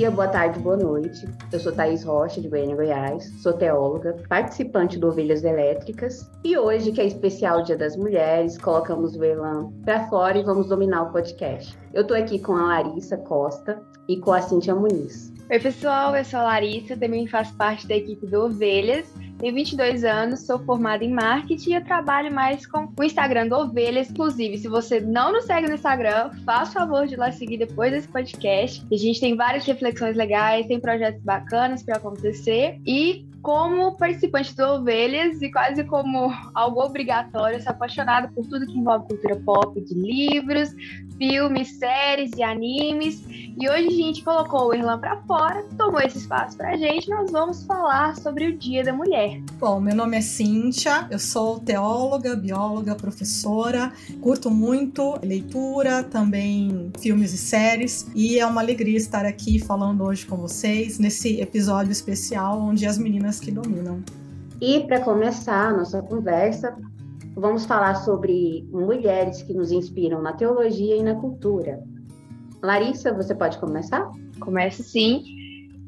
[0.00, 1.28] dia, boa tarde, boa noite.
[1.52, 3.22] Eu sou Thaís Rocha, de Goiânia, Goiás.
[3.42, 6.26] Sou teóloga, participante do Ovelhas Elétricas.
[6.42, 10.68] E hoje, que é especial Dia das Mulheres, colocamos o Elan para fora e vamos
[10.68, 11.78] dominar o podcast.
[11.92, 13.78] Eu estou aqui com a Larissa Costa
[14.08, 15.34] e com a Cintia Muniz.
[15.50, 16.16] Oi, pessoal.
[16.16, 19.06] Eu sou a Larissa, também faço parte da equipe do Ovelhas
[19.40, 23.56] tenho 22 anos, sou formada em marketing e eu trabalho mais com o Instagram do
[23.56, 24.10] Ovelhas.
[24.10, 27.90] Inclusive, se você não nos segue no Instagram, faça o favor de lá seguir depois
[27.90, 28.86] desse podcast.
[28.92, 32.78] A gente tem várias reflexões legais, tem projetos bacanas para acontecer.
[32.86, 38.78] E como participante do Ovelhas e quase como algo obrigatório, sou apaixonada por tudo que
[38.78, 40.74] envolve cultura pop, de livros,
[41.16, 43.22] filmes, séries e animes.
[43.28, 47.08] E hoje a gente colocou o Irlan para fora, tomou esse espaço para a gente.
[47.08, 49.40] Nós vamos falar sobre o Dia da Mulher.
[49.58, 57.32] Bom, meu nome é Cíntia, eu sou teóloga, bióloga, professora, curto muito leitura, também filmes
[57.32, 62.60] e séries, e é uma alegria estar aqui falando hoje com vocês nesse episódio especial
[62.60, 64.02] onde as meninas que dominam.
[64.60, 66.76] E para começar a nossa conversa,
[67.34, 71.82] vamos falar sobre mulheres que nos inspiram na teologia e na cultura.
[72.62, 74.10] Larissa, você pode começar?
[74.38, 75.22] Começo sim.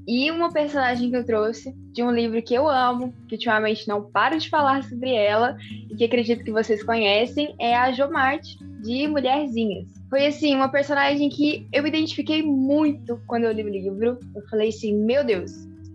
[0.06, 4.02] E uma personagem que eu trouxe de um livro que eu amo, que ultimamente não
[4.02, 5.56] paro de falar sobre ela
[5.90, 9.88] e que acredito que vocês conhecem, é a Jomarte, de Mulherzinhas.
[10.10, 14.18] Foi assim, uma personagem que eu me identifiquei muito quando eu li o livro.
[14.34, 15.52] Eu falei assim, meu Deus,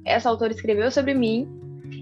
[0.07, 1.47] essa autora escreveu sobre mim.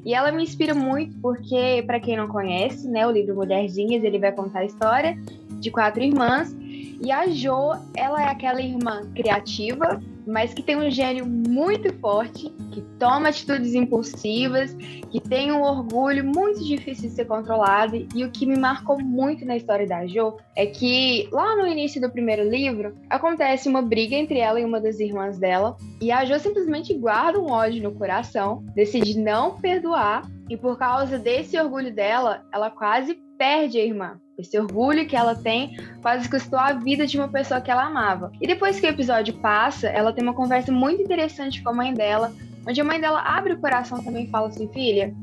[0.05, 4.19] E ela me inspira muito porque, para quem não conhece, né, o livro Mulherzinhas, ele
[4.19, 5.17] vai contar a história
[5.59, 6.55] de quatro irmãs.
[7.01, 12.51] E a Jo, ela é aquela irmã criativa, mas que tem um gênio muito forte,
[12.71, 14.73] que toma atitudes impulsivas,
[15.11, 18.07] que tem um orgulho muito difícil de ser controlado.
[18.15, 22.01] E o que me marcou muito na história da Jo é que lá no início
[22.01, 26.25] do primeiro livro acontece uma briga entre ela e uma das irmãs dela, e a
[26.25, 31.93] Jo simplesmente guarda um ódio no coração, decide não perdoar, e por causa desse orgulho
[31.93, 34.19] dela, ela quase perde a irmã.
[34.37, 38.31] Esse orgulho que ela tem quase custou a vida de uma pessoa que ela amava.
[38.41, 41.93] E depois que o episódio passa, ela tem uma conversa muito interessante com a mãe
[41.93, 42.33] dela,
[42.67, 45.15] onde a mãe dela abre o coração também e fala assim: filha,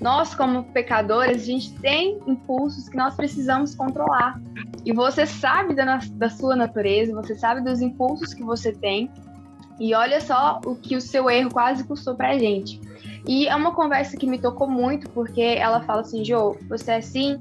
[0.00, 4.40] nós, como pecadoras, a gente tem impulsos que nós precisamos controlar.
[4.84, 9.10] E você sabe da, da sua natureza, você sabe dos impulsos que você tem.
[9.80, 12.80] E olha só o que o seu erro quase custou pra gente.
[13.26, 16.96] E é uma conversa que me tocou muito, porque ela fala assim: Jô, você é
[16.96, 17.38] assim,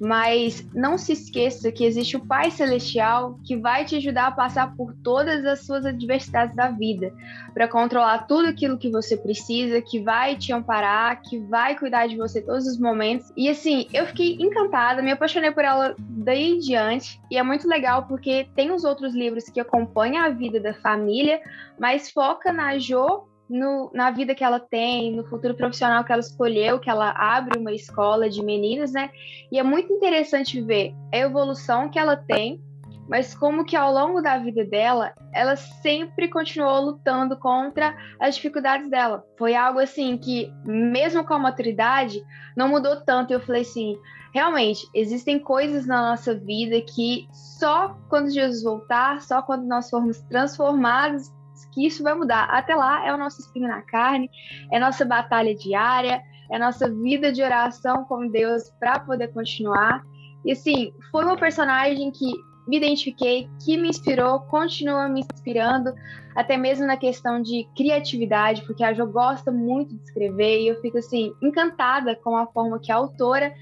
[0.00, 4.74] mas não se esqueça que existe o Pai Celestial que vai te ajudar a passar
[4.76, 7.12] por todas as suas adversidades da vida,
[7.54, 12.16] para controlar tudo aquilo que você precisa, que vai te amparar, que vai cuidar de
[12.16, 13.32] você todos os momentos.
[13.36, 17.68] E assim, eu fiquei encantada, me apaixonei por ela daí em diante, e é muito
[17.68, 21.40] legal porque tem os outros livros que acompanham a vida da família,
[21.78, 26.20] mas foca na Jo no, na vida que ela tem, no futuro profissional que ela
[26.20, 29.10] escolheu, que ela abre uma escola de meninas, né?
[29.50, 32.60] E é muito interessante ver a evolução que ela tem,
[33.08, 38.90] mas como que ao longo da vida dela, ela sempre continuou lutando contra as dificuldades
[38.90, 39.24] dela.
[39.38, 42.24] Foi algo assim que, mesmo com a maturidade,
[42.56, 43.32] não mudou tanto.
[43.32, 43.96] Eu falei assim,
[44.34, 50.20] realmente, existem coisas na nossa vida que só quando Jesus voltar, só quando nós formos
[50.22, 51.30] transformados
[51.76, 52.44] que isso vai mudar.
[52.44, 54.30] Até lá é o nosso espinho na carne,
[54.72, 60.02] é nossa batalha diária, é nossa vida de oração com Deus para poder continuar.
[60.42, 62.32] E assim, foi uma personagem que
[62.66, 65.92] me identifiquei, que me inspirou, continua me inspirando,
[66.34, 70.80] até mesmo na questão de criatividade, porque a Jo gosta muito de escrever e eu
[70.80, 73.54] fico assim encantada com a forma que a autora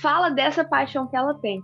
[0.00, 1.62] fala dessa paixão que ela tem.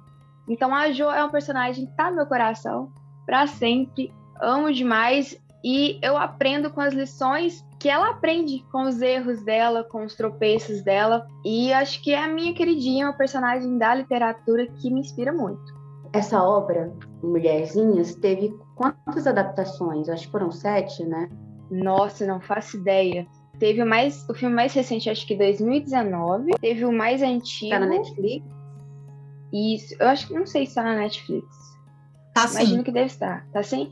[0.48, 2.92] Então a Jo é um personagem que tá no meu coração
[3.24, 4.12] para sempre.
[4.40, 9.82] Amo demais e eu aprendo com as lições que ela aprende com os erros dela,
[9.82, 11.26] com os tropeços dela.
[11.42, 15.62] E acho que é a minha queridinha, uma personagem da literatura que me inspira muito.
[16.12, 20.08] Essa obra, Mulherzinhas, teve quantas adaptações?
[20.10, 21.30] Acho que foram sete, né?
[21.70, 23.26] Nossa, não faço ideia.
[23.58, 26.52] Teve o mais, o filme mais recente, acho que 2019.
[26.60, 27.70] Teve o mais antigo.
[27.70, 28.46] Tá na Netflix?
[29.52, 31.46] Isso, eu acho que não sei se tá na Netflix.
[32.34, 32.82] Tá Imagino sim.
[32.82, 33.46] que deve estar.
[33.52, 33.90] Tá sim?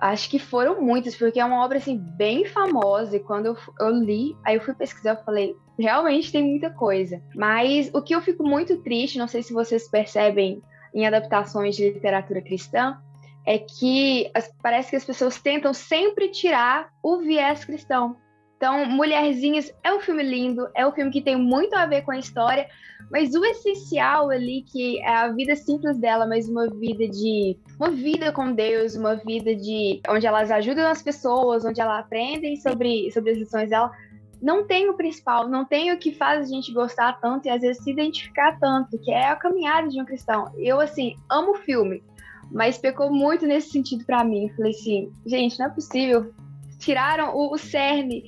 [0.00, 3.16] Acho que foram muitas, porque é uma obra assim bem famosa.
[3.16, 7.22] E quando eu, eu li, aí eu fui pesquisar, eu falei, realmente tem muita coisa.
[7.34, 10.62] Mas o que eu fico muito triste, não sei se vocês percebem
[10.94, 12.98] em adaptações de literatura cristã,
[13.46, 18.16] é que as, parece que as pessoas tentam sempre tirar o viés cristão.
[18.56, 22.10] Então, Mulherzinhas é um filme lindo, é um filme que tem muito a ver com
[22.10, 22.66] a história,
[23.10, 27.58] mas o essencial ali, que é a vida simples dela, mas uma vida de.
[27.78, 30.00] Uma vida com Deus, uma vida de.
[30.08, 33.92] onde elas ajudam as pessoas, onde elas aprendem sobre, sobre as lições dela,
[34.40, 37.60] não tem o principal, não tem o que faz a gente gostar tanto e às
[37.60, 40.50] vezes se identificar tanto, que é a caminhada de um cristão.
[40.56, 42.02] Eu, assim, amo o filme,
[42.50, 44.50] mas pecou muito nesse sentido para mim.
[44.56, 46.32] Falei assim, gente, não é possível.
[46.78, 48.24] Tiraram o, o cerne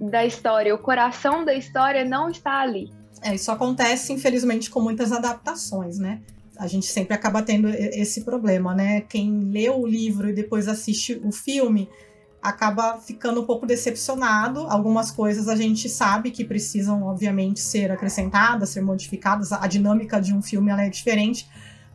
[0.00, 2.90] da história, o coração da história não está ali.
[3.22, 6.20] É, isso acontece, infelizmente, com muitas adaptações, né?
[6.56, 9.00] A gente sempre acaba tendo esse problema, né?
[9.02, 11.88] Quem lê o livro e depois assiste o filme
[12.42, 14.60] acaba ficando um pouco decepcionado.
[14.68, 19.52] Algumas coisas a gente sabe que precisam, obviamente, ser acrescentadas, ser modificadas.
[19.52, 21.48] A dinâmica de um filme é diferente,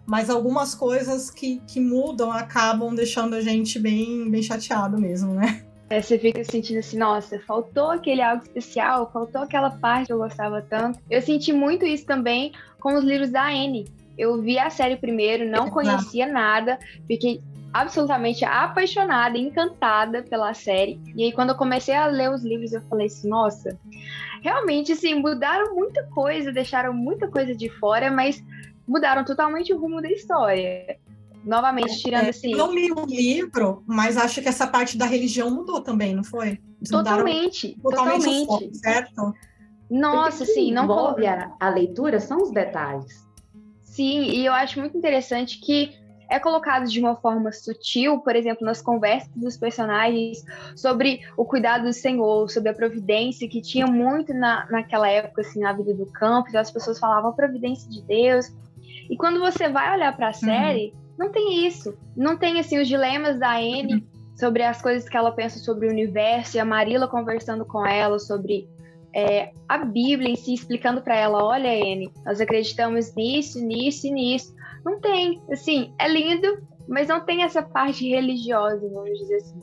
[0.06, 5.66] mas algumas coisas que, que mudam acabam deixando a gente bem, bem chateado mesmo, né?
[5.94, 10.18] É, você fica sentindo assim, nossa, faltou aquele algo especial, faltou aquela parte que eu
[10.18, 10.98] gostava tanto.
[11.08, 13.86] Eu senti muito isso também com os livros da Anne.
[14.18, 21.00] Eu vi a série primeiro, não conhecia nada, fiquei absolutamente apaixonada, encantada pela série.
[21.16, 23.78] E aí, quando eu comecei a ler os livros, eu falei assim: nossa,
[24.42, 28.44] realmente, assim, mudaram muita coisa, deixaram muita coisa de fora, mas
[28.88, 30.98] mudaram totalmente o rumo da história.
[31.44, 32.52] Novamente, tirando é, assim.
[32.52, 36.24] Eu não li o livro, mas acho que essa parte da religião mudou também, não
[36.24, 36.60] foi?
[36.90, 37.78] totalmente.
[37.82, 38.22] Totalmente.
[38.22, 38.46] totalmente.
[38.46, 39.34] Foco, certo?
[39.90, 43.28] Nossa, sim, não envolve a, a leitura são os detalhes.
[43.82, 45.94] Sim, e eu acho muito interessante que
[46.30, 50.44] é colocado de uma forma sutil, por exemplo, nas conversas dos personagens
[50.76, 55.60] sobre o cuidado do Senhor, sobre a providência que tinha muito na, naquela época, assim,
[55.60, 58.52] na vida do campo, então as pessoas falavam a providência de Deus.
[59.10, 60.34] E quando você vai olhar para a uhum.
[60.34, 61.03] série, uhum.
[61.18, 61.98] Não tem isso.
[62.16, 64.02] Não tem, assim, os dilemas da Anne uhum.
[64.38, 68.20] sobre as coisas que ela pensa sobre o universo e a Marila conversando com ela
[68.20, 68.68] sobre
[69.16, 74.12] é, a Bíblia em si, explicando para ela: olha, Anne, nós acreditamos nisso, nisso e
[74.12, 74.54] nisso.
[74.84, 75.42] Não tem.
[75.52, 79.60] Assim, é lindo, mas não tem essa parte religiosa, vamos dizer assim.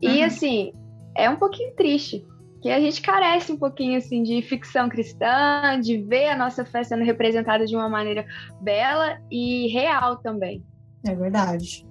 [0.00, 0.24] E, uhum.
[0.24, 0.72] assim,
[1.16, 2.26] é um pouquinho triste.
[2.60, 6.84] Que a gente carece um pouquinho assim de ficção cristã, de ver a nossa fé
[6.84, 8.24] sendo representada de uma maneira
[8.60, 10.62] bela e real também.
[11.04, 11.86] É verdade.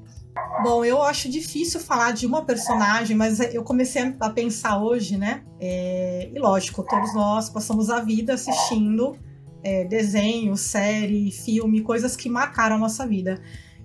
[0.64, 5.44] Bom, eu acho difícil falar de uma personagem, mas eu comecei a pensar hoje, né?
[5.60, 9.18] É, e lógico, todos nós passamos a vida assistindo
[9.64, 13.42] é, desenho, série, filme, coisas que marcaram a nossa vida.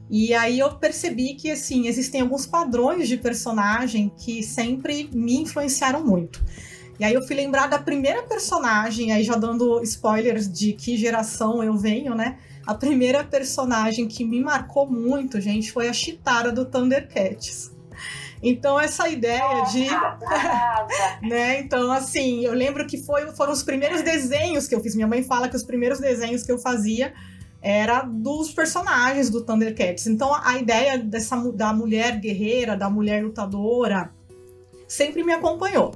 [0.09, 6.05] E aí eu percebi que assim existem alguns padrões de personagem que sempre me influenciaram
[6.05, 6.45] muito.
[6.99, 11.63] E aí eu fui lembrar da primeira personagem, aí já dando spoilers de que geração
[11.63, 12.39] eu venho, né?
[12.67, 17.71] A primeira personagem que me marcou muito, gente, foi a Chitara do Thundercats.
[18.43, 19.87] Então, essa ideia de.
[21.27, 21.61] né?
[21.61, 24.95] Então, assim, eu lembro que foi, foram os primeiros desenhos que eu fiz.
[24.95, 27.15] Minha mãe fala que os primeiros desenhos que eu fazia
[27.63, 30.07] era dos personagens do Thundercats.
[30.07, 34.13] Então, a ideia dessa, da mulher guerreira, da mulher lutadora,
[34.87, 35.93] sempre me acompanhou.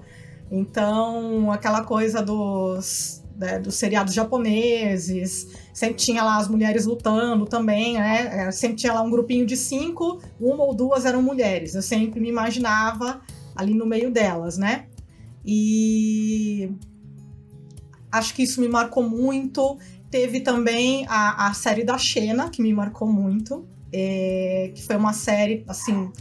[0.51, 7.95] Então, aquela coisa dos, né, dos seriados japoneses, sempre tinha lá as mulheres lutando também,
[7.95, 8.49] né?
[8.49, 11.75] É, sempre tinha lá um grupinho de cinco, uma ou duas eram mulheres.
[11.75, 13.23] Eu sempre me imaginava
[13.57, 14.85] ali no meio delas, né?
[15.43, 16.71] E
[18.13, 19.79] acho que isso me marcou muito.
[20.11, 25.15] Teve também a, a série da Xena, que me marcou muito, é, que foi uma
[25.15, 26.13] série, assim,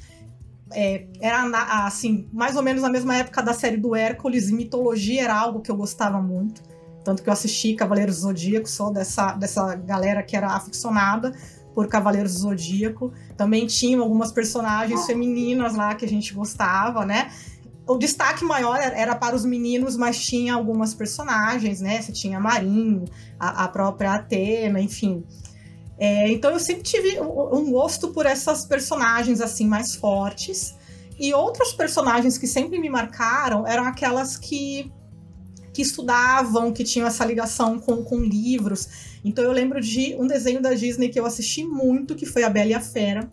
[0.72, 5.36] é, era assim, mais ou menos na mesma época da série do Hércules, mitologia era
[5.38, 6.69] algo que eu gostava muito.
[7.04, 11.34] Tanto que eu assisti Cavaleiros do Zodíaco, sou dessa, dessa galera que era aficionada
[11.74, 13.14] por Cavaleiros do Zodíaco.
[13.38, 17.32] Também tinham algumas personagens femininas lá que a gente gostava, né?
[17.88, 22.02] O destaque maior era para os meninos, mas tinha algumas personagens, né?
[22.02, 23.06] Você tinha Marinho,
[23.40, 25.24] a, a própria Atena, enfim.
[25.98, 30.76] É, então eu sempre tive um gosto por essas personagens assim mais fortes.
[31.20, 34.92] E outros personagens que sempre me marcaram eram aquelas que
[35.74, 39.20] que estudavam, que tinham essa ligação com, com livros.
[39.24, 42.50] Então eu lembro de um desenho da Disney que eu assisti muito, que foi A
[42.50, 43.32] Bela e a Fera.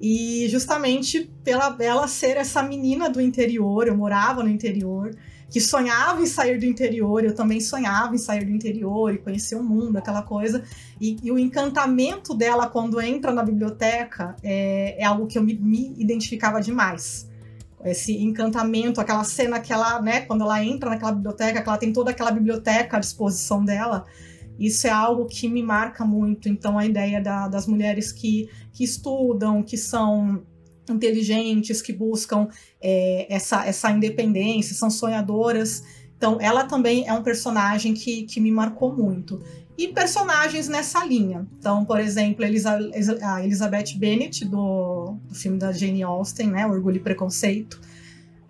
[0.00, 5.10] E justamente pela Bela ser essa menina do interior, eu morava no interior,
[5.50, 9.56] que sonhava em sair do interior, eu também sonhava em sair do interior e conhecer
[9.56, 10.62] o mundo, aquela coisa.
[11.00, 15.54] E, e o encantamento dela quando entra na biblioteca é, é algo que eu me,
[15.54, 17.27] me, identificava demais.
[17.84, 21.92] Esse encantamento, aquela cena que ela, né, quando ela entra naquela biblioteca, que ela tem
[21.92, 24.04] toda aquela biblioteca à disposição dela,
[24.58, 26.48] isso é algo que me marca muito.
[26.48, 30.42] Então, a ideia da, das mulheres que, que estudam, que são
[30.90, 32.48] inteligentes, que buscam
[32.80, 35.84] é, essa, essa independência, são sonhadoras.
[36.16, 39.40] Então, ela também é um personagem que, que me marcou muito.
[39.78, 41.46] E personagens nessa linha.
[41.56, 47.00] Então, por exemplo, a Elizabeth Bennet, do, do filme da Jane Austen, né, Orgulho e
[47.00, 47.80] Preconceito.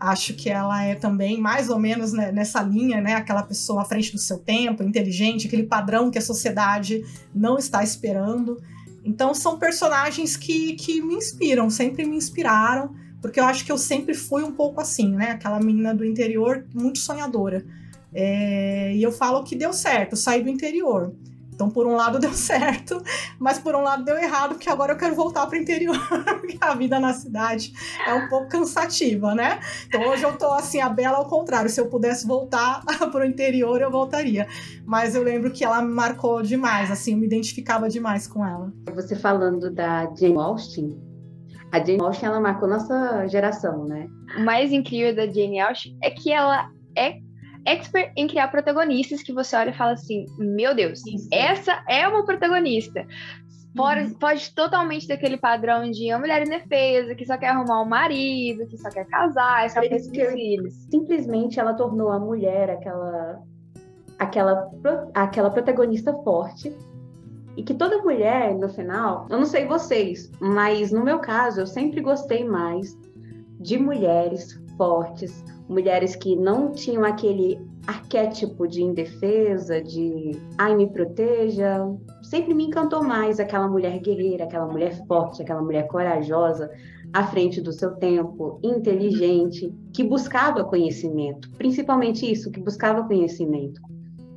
[0.01, 3.15] Acho que ela é também mais ou menos né, nessa linha, né?
[3.15, 7.05] Aquela pessoa à frente do seu tempo, inteligente, aquele padrão que a sociedade
[7.35, 8.59] não está esperando.
[9.05, 13.77] Então são personagens que, que me inspiram, sempre me inspiraram, porque eu acho que eu
[13.77, 15.33] sempre fui um pouco assim, né?
[15.33, 17.67] Aquela menina do interior muito sonhadora.
[18.15, 21.15] É, e eu falo que deu certo, saí do interior.
[21.59, 23.03] Então, por um lado deu certo,
[23.37, 25.99] mas por um lado deu errado, porque agora eu quero voltar para o interior,
[26.39, 27.73] porque a vida na cidade
[28.07, 29.59] é um pouco cansativa, né?
[29.89, 31.69] Então, hoje eu tô assim, a Bela ao contrário.
[31.69, 34.47] Se eu pudesse voltar para o interior, eu voltaria.
[34.87, 38.73] Mas eu lembro que ela me marcou demais, assim, eu me identificava demais com ela.
[38.95, 40.97] Você falando da Jane Austen,
[41.73, 44.07] a Jane Austen, ela marcou nossa geração, né?
[44.39, 47.19] O mais incrível da Jane Austen é que ela é
[47.73, 51.29] expert em criar protagonistas que você olha e fala assim: meu Deus, Isso.
[51.33, 53.07] essa é uma protagonista.
[53.77, 54.15] Pode, uhum.
[54.15, 58.77] pode totalmente daquele padrão de uma mulher indefesa, que só quer arrumar um marido, que
[58.77, 60.75] só quer casar, só quer filhos.
[60.91, 63.41] Simplesmente ela tornou a mulher aquela,
[64.19, 64.71] aquela,
[65.15, 66.75] aquela protagonista forte.
[67.57, 71.67] E que toda mulher, no final, eu não sei vocês, mas no meu caso, eu
[71.67, 72.97] sempre gostei mais
[73.61, 81.87] de mulheres fortes, mulheres que não tinham aquele arquétipo de indefesa, de ai, me proteja.
[82.23, 86.71] Sempre me encantou mais aquela mulher guerreira, aquela mulher forte, aquela mulher corajosa,
[87.13, 93.81] à frente do seu tempo, inteligente, que buscava conhecimento, principalmente isso, que buscava conhecimento.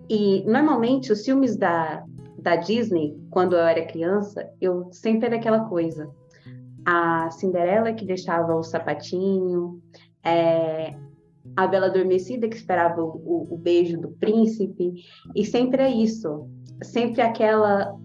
[0.09, 2.03] E normalmente os filmes da,
[2.37, 6.09] da Disney, quando eu era criança, eu sempre era aquela coisa.
[6.85, 9.81] A Cinderela que deixava o sapatinho,
[10.23, 10.95] é,
[11.55, 14.93] a Bela Adormecida que esperava o, o, beijo do príncipe,
[15.35, 16.47] e sempre é isso,
[16.83, 17.95] sempre aquela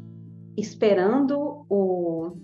[0.56, 2.36] esperando o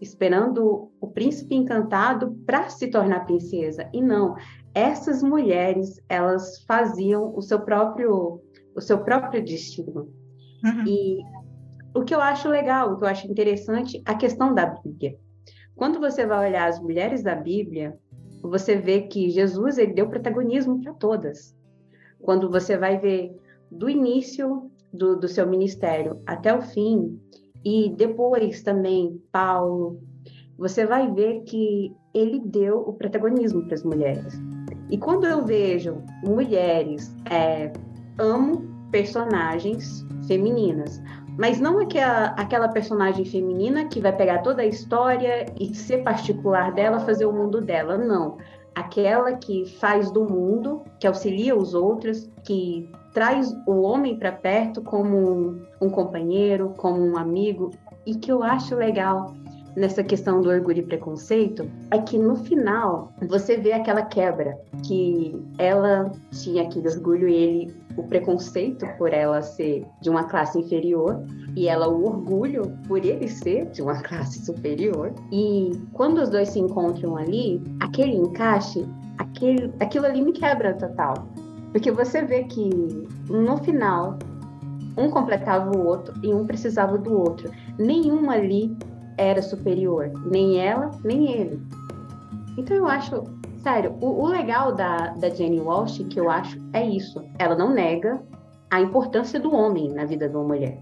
[0.00, 3.88] esperando o príncipe encantado para se tornar princesa.
[3.92, 4.34] E não,
[4.74, 8.40] essas mulheres, elas faziam o seu próprio
[8.76, 10.12] o seu próprio destino.
[10.64, 10.84] Uhum.
[10.86, 11.18] E
[11.94, 15.16] o que eu acho legal, o que eu acho interessante, a questão da Bíblia.
[15.76, 17.96] Quando você vai olhar as mulheres da Bíblia,
[18.48, 21.56] você vê que Jesus ele deu protagonismo para todas.
[22.20, 23.36] Quando você vai ver
[23.70, 27.18] do início do, do seu ministério até o fim,
[27.64, 30.00] e depois também Paulo,
[30.58, 34.34] você vai ver que ele deu o protagonismo para as mulheres.
[34.90, 37.72] E quando eu vejo mulheres, é,
[38.18, 41.02] amo personagens femininas,
[41.36, 46.72] mas não aquela, aquela personagem feminina que vai pegar toda a história e ser particular
[46.72, 47.98] dela, fazer o mundo dela.
[47.98, 48.38] Não.
[48.74, 54.82] Aquela que faz do mundo, que auxilia os outros, que traz o homem para perto
[54.82, 57.70] como um, um companheiro, como um amigo,
[58.04, 59.32] e que eu acho legal
[59.76, 65.34] nessa questão do orgulho e preconceito é que no final você vê aquela quebra que
[65.58, 71.24] ela tinha aquele orgulho e ele o preconceito por ela ser de uma classe inferior
[71.56, 75.12] e ela o orgulho por ele ser de uma classe superior.
[75.30, 78.84] E quando os dois se encontram ali, aquele encaixe,
[79.18, 81.28] aquele, aquilo ali me quebra total.
[81.70, 82.68] Porque você vê que
[83.28, 84.18] no final
[84.96, 87.50] um completava o outro e um precisava do outro.
[87.78, 88.76] Nenhum ali
[89.16, 91.62] era superior, nem ela, nem ele.
[92.56, 93.24] Então eu acho
[93.64, 97.24] Sério, o, o legal da, da Jenny Walsh, que eu acho, é isso.
[97.38, 98.20] Ela não nega
[98.70, 100.78] a importância do homem na vida de uma mulher,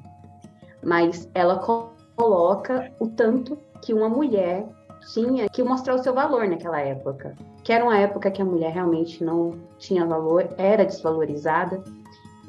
[0.83, 1.61] mas ela
[2.17, 4.67] coloca o tanto que uma mulher
[5.13, 7.37] tinha que mostrar o seu valor naquela época.
[7.63, 11.81] Que era uma época que a mulher realmente não tinha valor, era desvalorizada.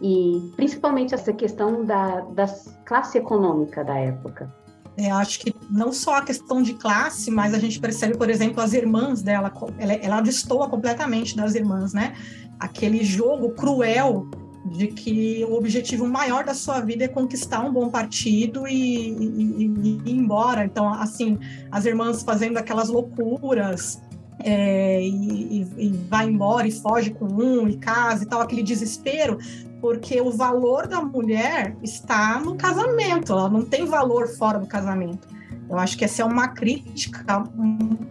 [0.02, 2.48] E principalmente essa questão da, da
[2.86, 4.52] classe econômica da época.
[4.96, 8.62] É, acho que não só a questão de classe, mas a gente percebe, por exemplo,
[8.62, 12.14] as irmãs dela, ela, ela destoa completamente das irmãs, né?
[12.60, 14.28] Aquele jogo cruel
[14.66, 19.66] de que o objetivo maior da sua vida é conquistar um bom partido e, e,
[19.66, 20.64] e, ir embora.
[20.64, 21.38] Então, assim,
[21.72, 24.02] as irmãs fazendo aquelas loucuras,
[24.40, 29.38] é, e, e, vai embora e foge com um e casa e tal, aquele desespero,
[29.84, 35.28] porque o valor da mulher está no casamento, ela não tem valor fora do casamento.
[35.70, 37.44] Eu acho que essa é uma crítica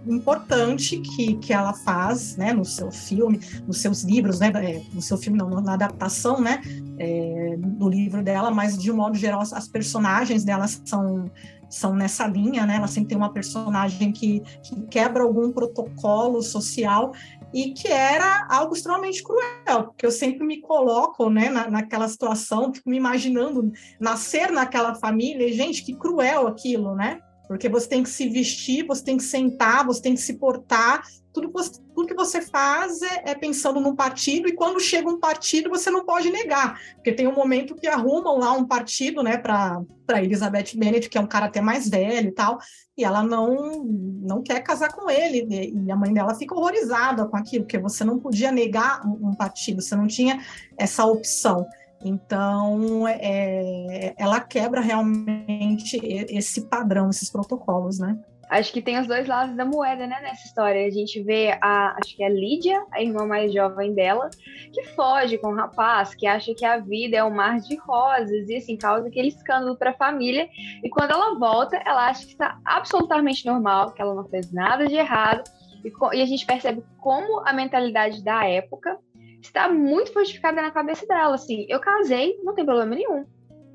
[0.06, 5.00] importante que, que ela faz né, no seu filme, nos seus livros, né, é, no
[5.00, 6.60] seu filme, não, na adaptação né,
[6.98, 11.24] é, do livro dela, mas de um modo geral, as personagens dela são
[11.70, 12.76] são nessa linha, né?
[12.76, 17.14] Ela sempre tem uma personagem que, que quebra algum protocolo social
[17.52, 22.72] e que era algo extremamente cruel, porque eu sempre me coloco né, na, naquela situação,
[22.72, 27.20] fico me imaginando nascer naquela família, e, gente, que cruel aquilo, né?
[27.46, 31.02] Porque você tem que se vestir, você tem que sentar, você tem que se portar.
[31.32, 31.50] Tudo,
[31.94, 35.90] tudo que você faz é, é, pensando num partido, e quando chega um partido, você
[35.90, 36.78] não pode negar.
[36.94, 39.84] Porque tem um momento que arrumam lá um partido né, para
[40.22, 42.58] Elizabeth Bennet, que é um cara até mais velho e tal,
[42.96, 45.46] e ela não, não quer casar com ele.
[45.86, 49.80] E a mãe dela fica horrorizada com aquilo, porque você não podia negar um partido,
[49.80, 50.40] você não tinha
[50.76, 51.66] essa opção.
[52.04, 58.18] Então, é, ela quebra realmente esse padrão, esses protocolos, né?
[58.52, 60.86] Acho que tem os dois lados da moeda, né, nessa história.
[60.86, 64.28] A gente vê a, acho que é a Lídia, a irmã mais jovem dela,
[64.70, 68.50] que foge com o rapaz, que acha que a vida é um mar de rosas
[68.50, 70.50] e assim causa aquele escândalo para a família.
[70.84, 74.86] E quando ela volta, ela acha que está absolutamente normal, que ela não fez nada
[74.86, 75.50] de errado.
[75.82, 78.98] E, e a gente percebe como a mentalidade da época
[79.40, 83.24] está muito fortificada na cabeça dela, assim, eu casei, não tem problema nenhum.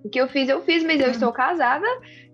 [0.03, 1.87] O que eu fiz, eu fiz, mas eu estou casada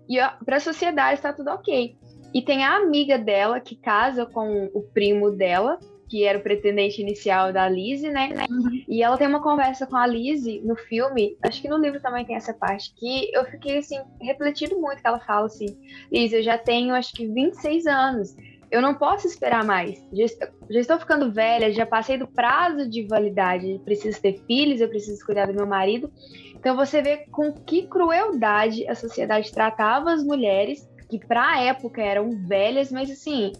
[0.08, 1.96] e para a sociedade está tudo ok.
[2.34, 7.00] E tem a amiga dela que casa com o primo dela, que era o pretendente
[7.00, 8.30] inicial da Lizzie, né?
[8.50, 8.82] Uhum.
[8.88, 12.24] E ela tem uma conversa com a Lizzie no filme, acho que no livro também
[12.24, 15.66] tem essa parte, que eu fiquei assim, refletindo muito que ela fala assim,
[16.12, 18.36] Lizzie, eu já tenho acho que 26 anos
[18.74, 20.04] eu não posso esperar mais.
[20.12, 20.26] Já,
[20.68, 23.80] já, estou ficando velha, já passei do prazo de validade.
[23.84, 26.12] Preciso ter filhos, eu preciso cuidar do meu marido.
[26.56, 32.02] Então você vê com que crueldade a sociedade tratava as mulheres, que para a época
[32.02, 33.52] eram velhas, mas assim,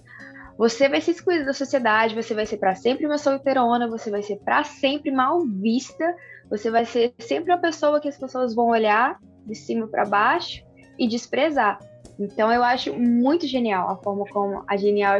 [0.56, 4.22] você vai ser excluída da sociedade, você vai ser para sempre uma solteirona, você vai
[4.22, 6.04] ser para sempre mal vista,
[6.48, 10.64] você vai ser sempre uma pessoa que as pessoas vão olhar de cima para baixo
[10.98, 11.78] e desprezar.
[12.18, 15.18] Então eu acho muito genial a forma como a Genial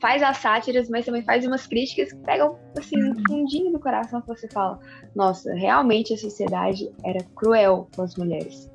[0.00, 3.22] faz as sátiras, mas também faz umas críticas que pegam assim no uhum.
[3.28, 4.78] fundinho do coração que você fala,
[5.14, 8.70] nossa, realmente a sociedade era cruel com as mulheres.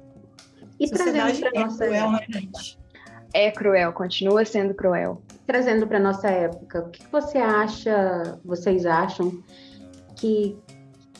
[0.79, 2.84] E trazendo para é nossa cruel, né, gente?
[3.37, 5.21] É cruel, continua sendo cruel.
[5.45, 9.43] Trazendo para nossa época, o que você acha, vocês acham
[10.15, 10.57] que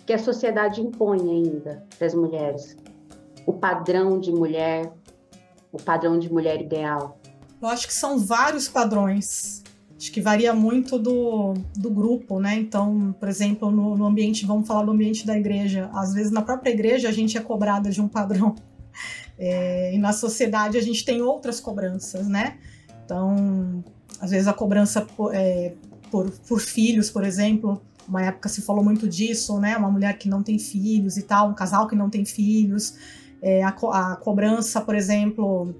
[0.05, 2.77] que a sociedade impõe ainda para as mulheres?
[3.45, 4.89] O padrão de mulher,
[5.73, 7.19] o padrão de mulher ideal?
[7.61, 9.61] Eu acho que são vários padrões.
[9.97, 12.55] Acho que varia muito do, do grupo, né?
[12.55, 15.89] Então, por exemplo, no, no ambiente, vamos falar do ambiente da igreja.
[15.93, 18.55] Às vezes, na própria igreja, a gente é cobrada de um padrão.
[19.37, 22.57] É, e na sociedade, a gente tem outras cobranças, né?
[23.03, 23.83] Então,
[24.19, 25.73] às vezes, a cobrança por, é,
[26.09, 29.75] por, por filhos, por exemplo, uma época se falou muito disso, né?
[29.77, 32.95] Uma mulher que não tem filhos e tal, um casal que não tem filhos
[33.45, 35.75] é, a, a, cobrança, por exemplo,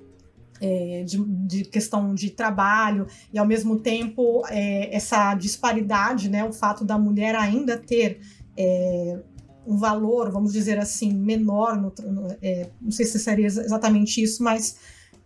[0.61, 6.53] é, de, de, questão de trabalho e ao mesmo tempo é, essa disparidade, né, o
[6.53, 8.19] fato da mulher ainda ter
[8.55, 9.19] é,
[9.65, 14.43] um valor, vamos dizer assim, menor, no, no, é, não sei se seria exatamente isso,
[14.43, 14.77] mas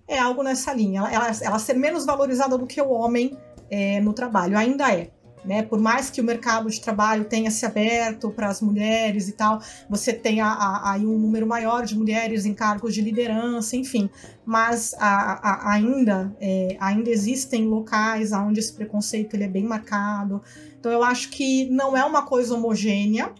[0.07, 3.37] é algo nessa linha, ela, ela, ser menos valorizada do que o homem
[3.69, 5.11] é, no trabalho, ainda é.
[5.45, 5.63] Né?
[5.63, 9.61] Por mais que o mercado de trabalho tenha se aberto para as mulheres e tal,
[9.89, 14.09] você tem aí um número maior de mulheres em cargos de liderança, enfim.
[14.45, 20.41] Mas a, a, ainda, é, ainda existem locais onde esse preconceito ele é bem marcado.
[20.77, 23.33] Então eu acho que não é uma coisa homogênea,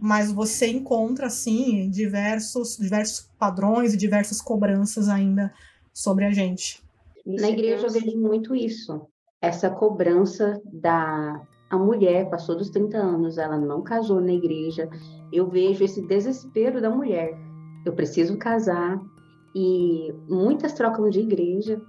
[0.00, 5.52] mas você encontra assim diversos, diversos padrões e diversas cobranças ainda
[5.92, 6.82] sobre a gente.
[7.26, 9.06] Na igreja eu vejo muito isso
[9.40, 14.90] essa cobrança da a mulher passou dos 30 anos, ela não casou na igreja.
[15.32, 17.38] Eu vejo esse desespero da mulher.
[17.86, 19.00] Eu preciso casar
[19.54, 21.80] e muitas trocam de igreja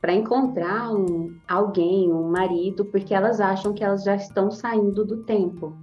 [0.00, 5.22] para encontrar um, alguém, um marido, porque elas acham que elas já estão saindo do
[5.24, 5.76] tempo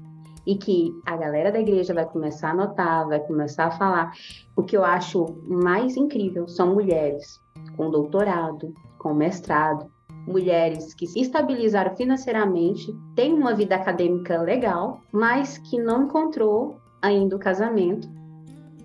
[0.47, 4.13] e que a galera da igreja vai começar a notar, vai começar a falar.
[4.55, 7.41] O que eu acho mais incrível são mulheres
[7.75, 9.91] com doutorado, com mestrado,
[10.25, 17.35] mulheres que se estabilizaram financeiramente, têm uma vida acadêmica legal, mas que não encontrou ainda
[17.35, 18.07] o casamento.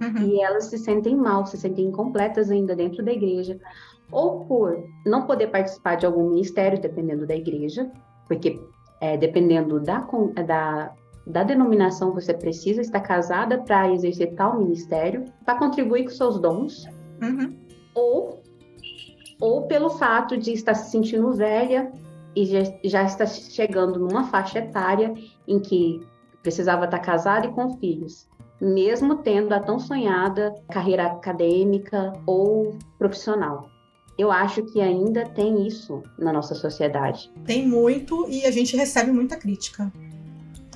[0.02, 0.26] Uhum.
[0.26, 3.56] E elas se sentem mal, se sentem incompletas ainda dentro da igreja,
[4.10, 7.88] ou por não poder participar de algum ministério, dependendo da igreja,
[8.26, 8.60] porque
[9.00, 9.98] é, dependendo da,
[10.46, 10.92] da,
[11.26, 16.86] da denominação, você precisa estar casada para exercer tal ministério, para contribuir com seus dons,
[17.22, 17.56] uhum.
[17.94, 18.42] ou,
[19.40, 21.92] ou pelo fato de estar se sentindo velha
[22.34, 25.14] e já, já está chegando numa faixa etária
[25.46, 26.00] em que
[26.42, 28.28] precisava estar casada e com filhos,
[28.60, 33.70] mesmo tendo a tão sonhada carreira acadêmica ou profissional.
[34.18, 37.32] Eu acho que ainda tem isso na nossa sociedade.
[37.46, 39.90] Tem muito e a gente recebe muita crítica.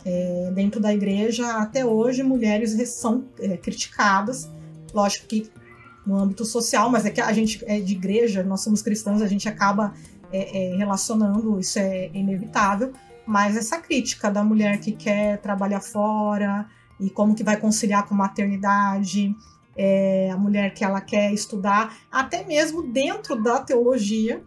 [0.09, 4.49] É, dentro da igreja, até hoje, mulheres são é, criticadas.
[4.95, 5.51] Lógico que
[6.07, 9.27] no âmbito social, mas é que a gente é de igreja, nós somos cristãos, a
[9.27, 9.93] gente acaba
[10.33, 12.93] é, é, relacionando, isso é inevitável.
[13.27, 16.69] Mas essa crítica da mulher que quer trabalhar fora
[17.01, 19.35] e como que vai conciliar com maternidade,
[19.77, 24.41] é, a mulher que ela quer estudar, até mesmo dentro da teologia,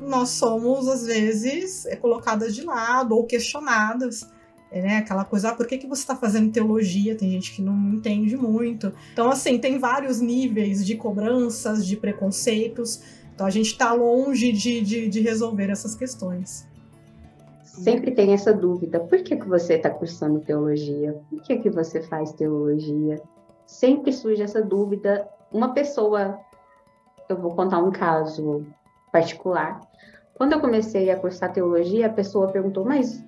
[0.00, 4.26] nós somos às vezes é, colocadas de lado ou questionadas.
[4.72, 4.98] Né?
[4.98, 7.14] Aquela coisa, ah, por que, que você está fazendo teologia?
[7.14, 8.92] Tem gente que não entende muito.
[9.12, 13.02] Então, assim, tem vários níveis de cobranças, de preconceitos.
[13.34, 16.66] Então, a gente está longe de, de, de resolver essas questões
[17.72, 21.20] sempre tem essa dúvida: por que, que você está cursando teologia?
[21.30, 23.20] Por que, que você faz teologia?
[23.66, 25.28] Sempre surge essa dúvida.
[25.50, 26.38] Uma pessoa,
[27.28, 28.66] eu vou contar um caso
[29.10, 29.80] particular.
[30.34, 33.22] Quando eu comecei a cursar teologia, a pessoa perguntou: mas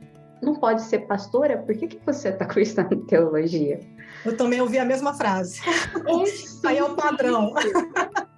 [0.45, 1.59] não pode ser pastora?
[1.59, 3.81] Por que, que você está cursando teologia?
[4.25, 5.61] Eu também ouvi a mesma frase.
[5.63, 6.35] É
[6.69, 7.53] Aí é o padrão.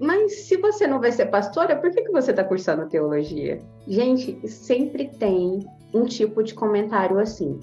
[0.00, 3.60] Mas se você não vai ser pastora, por que, que você está cursando teologia?
[3.86, 5.60] Gente, sempre tem
[5.92, 7.60] um tipo de comentário assim.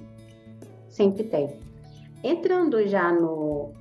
[0.89, 1.59] Sempre tem.
[2.23, 3.71] Entrando já no,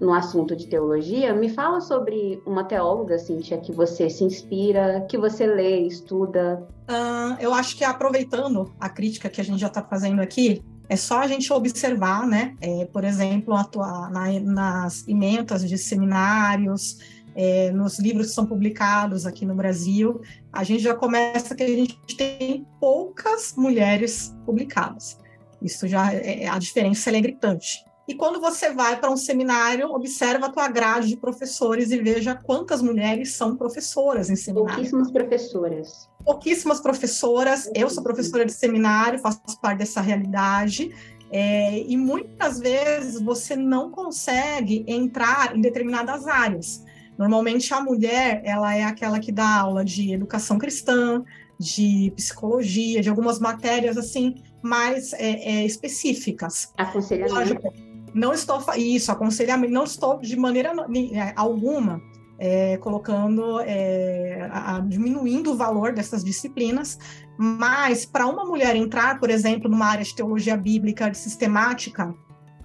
[0.00, 5.16] no assunto de teologia, me fala sobre uma teóloga, Cíntia, que você se inspira, que
[5.16, 6.66] você lê, estuda.
[6.88, 10.96] Uh, eu acho que aproveitando a crítica que a gente já está fazendo aqui, é
[10.96, 12.54] só a gente observar, né?
[12.60, 16.98] É, por exemplo, atuar na, nas ementas de seminários,
[17.34, 21.68] é, nos livros que são publicados aqui no Brasil, a gente já começa que a
[21.68, 25.18] gente tem poucas mulheres publicadas.
[25.60, 27.84] Isso já é, a diferença é gritante.
[28.08, 32.36] E quando você vai para um seminário, observa a tua grade de professores e veja
[32.36, 34.74] quantas mulheres são professoras em seminário.
[34.74, 36.08] Pouquíssimas professoras.
[36.24, 37.70] Pouquíssimas professoras.
[37.74, 40.94] Eu sou professora de seminário, faço parte dessa realidade.
[41.32, 46.84] É, e muitas vezes você não consegue entrar em determinadas áreas.
[47.18, 51.24] Normalmente a mulher ela é aquela que dá aula de educação cristã,
[51.58, 56.72] de psicologia, de algumas matérias assim mais é, é, específicas.
[56.76, 57.34] Aconselhamento.
[57.34, 57.72] Lógico,
[58.16, 60.72] não estou isso, aconselhamento, não estou de maneira
[61.12, 62.00] é, alguma
[62.38, 66.98] é, colocando, é, a, diminuindo o valor dessas disciplinas,
[67.38, 72.14] mas para uma mulher entrar, por exemplo, numa área de teologia bíblica, de sistemática,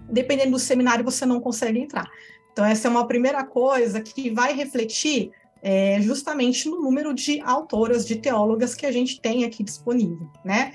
[0.10, 2.10] dependendo do seminário, você não consegue entrar.
[2.54, 8.06] Então, essa é uma primeira coisa que vai refletir é, justamente no número de autoras,
[8.06, 10.74] de teólogas que a gente tem aqui disponível, né?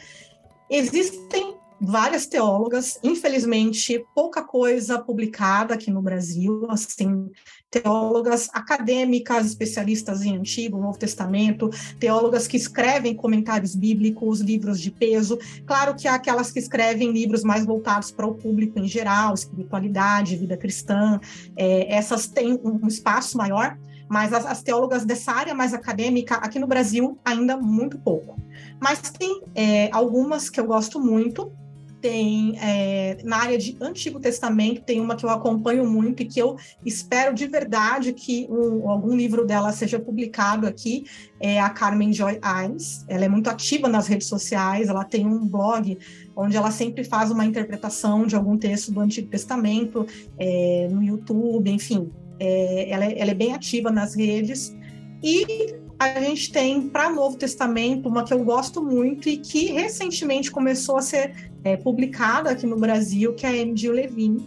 [0.70, 7.30] Existem várias teólogas, infelizmente, pouca coisa publicada aqui no Brasil, assim,
[7.70, 15.38] teólogas acadêmicas, especialistas em Antigo, Novo Testamento, teólogas que escrevem comentários bíblicos, livros de peso.
[15.66, 20.36] Claro que há aquelas que escrevem livros mais voltados para o público em geral, espiritualidade,
[20.36, 21.20] vida cristã,
[21.56, 23.76] é, essas têm um espaço maior,
[24.08, 28.40] mas as, as, teólogas dessa área mais acadêmica, aqui no Brasil, ainda muito pouco.
[28.80, 31.52] Mas tem é, algumas que eu gosto muito,
[32.00, 36.38] tem é, na área de Antigo Testamento, tem uma que eu acompanho muito e que
[36.38, 41.04] eu espero de verdade que um, algum livro dela seja publicado aqui,
[41.40, 43.04] é a Carmen Joy Ives.
[43.08, 45.98] Ela é muito ativa nas redes sociais, ela tem um blog
[46.34, 50.06] onde ela sempre faz uma interpretação de algum texto do Antigo Testamento,
[50.38, 52.10] é, no YouTube, enfim.
[52.38, 54.76] É, ela, é, ela é bem ativa nas redes.
[55.22, 60.50] E a gente tem para Novo Testamento uma que eu gosto muito e que recentemente
[60.50, 64.46] começou a ser é, publicada aqui no Brasil, que é a Emily Levine,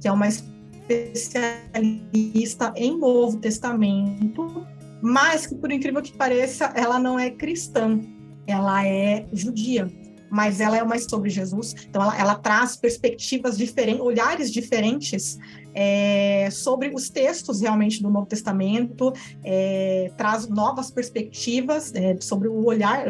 [0.00, 4.66] que é uma especialista em Novo Testamento,
[5.02, 8.00] mas que, por incrível que pareça, ela não é cristã,
[8.46, 9.90] ela é judia
[10.30, 15.38] mas ela é uma sobre Jesus, então ela, ela traz perspectivas diferentes, olhares diferentes
[15.78, 19.12] é, sobre os textos realmente do Novo Testamento,
[19.44, 23.04] é, traz novas perspectivas é, sobre o olhar,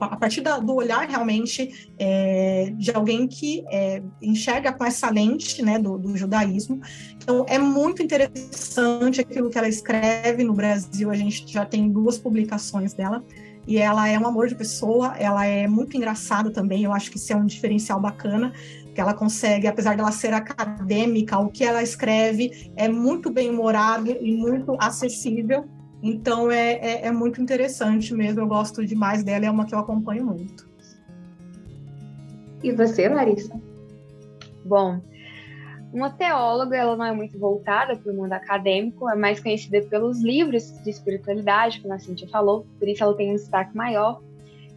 [0.00, 1.88] a partir da, do olhar realmente
[2.76, 3.64] de alguém que
[4.20, 6.80] enxerga com essa lente né, do, do judaísmo.
[7.14, 12.18] Então é muito interessante aquilo que ela escreve no Brasil, a gente já tem duas
[12.18, 13.22] publicações dela.
[13.68, 17.18] E ela é um amor de pessoa, ela é muito engraçada também, eu acho que
[17.18, 18.50] isso é um diferencial bacana,
[18.94, 24.10] que ela consegue, apesar dela ser acadêmica, o que ela escreve é muito bem humorado
[24.10, 25.66] e muito acessível,
[26.02, 29.78] então é, é, é muito interessante mesmo, eu gosto demais dela, é uma que eu
[29.78, 30.66] acompanho muito.
[32.62, 33.60] E você, Larissa?
[34.64, 34.98] Bom,
[35.92, 40.22] uma teóloga, ela não é muito voltada para o mundo acadêmico, é mais conhecida pelos
[40.22, 44.20] livros de espiritualidade, como a Cintia falou, por isso ela tem um destaque maior.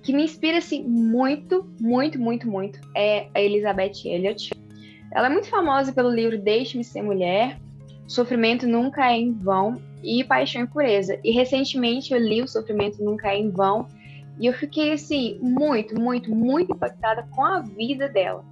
[0.02, 4.52] Que me inspira, assim, muito, muito, muito, muito, é a Elizabeth Elliot.
[5.12, 7.60] Ela é muito famosa pelo livro Deixe-me Ser Mulher,
[8.08, 11.20] Sofrimento Nunca é em Vão e Paixão e Pureza.
[11.24, 13.88] E recentemente eu li O Sofrimento Nunca é em Vão
[14.40, 18.44] e eu fiquei, assim, muito, muito, muito impactada com a vida dela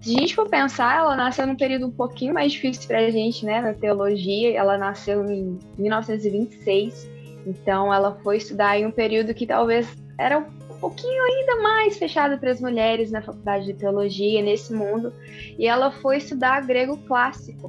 [0.00, 3.10] se a gente for pensar, ela nasceu num período um pouquinho mais difícil para a
[3.10, 4.56] gente, né, na teologia.
[4.56, 7.08] Ela nasceu em 1926,
[7.46, 12.38] então ela foi estudar em um período que talvez era um pouquinho ainda mais fechado
[12.38, 15.12] para as mulheres na faculdade de teologia, nesse mundo.
[15.58, 17.68] E ela foi estudar grego clássico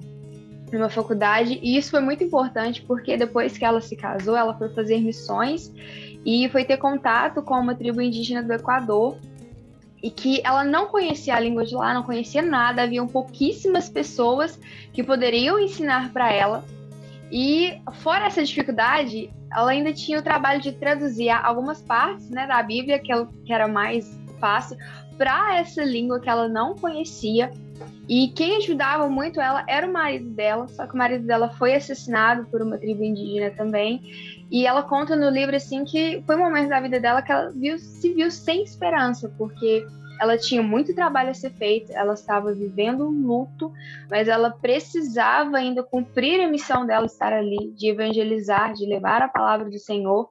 [0.71, 4.69] numa faculdade, e isso foi muito importante porque depois que ela se casou, ela foi
[4.69, 5.73] fazer missões
[6.23, 9.17] e foi ter contato com uma tribo indígena do Equador
[10.01, 14.59] e que ela não conhecia a língua de lá, não conhecia nada, haviam pouquíssimas pessoas
[14.93, 16.63] que poderiam ensinar para ela.
[17.31, 22.61] E fora essa dificuldade, ela ainda tinha o trabalho de traduzir algumas partes né, da
[22.63, 24.77] Bíblia, que, ela, que era mais fácil,
[25.19, 27.51] para essa língua que ela não conhecia.
[28.07, 31.75] E quem ajudava muito ela era o marido dela, só que o marido dela foi
[31.75, 34.01] assassinado por uma tribo indígena também.
[34.49, 37.51] E ela conta no livro assim que foi um momento da vida dela que ela
[37.51, 39.85] viu, se viu sem esperança, porque
[40.19, 43.71] ela tinha muito trabalho a ser feito, ela estava vivendo um luto,
[44.09, 49.27] mas ela precisava ainda cumprir a missão dela estar ali, de evangelizar, de levar a
[49.27, 50.29] palavra do Senhor.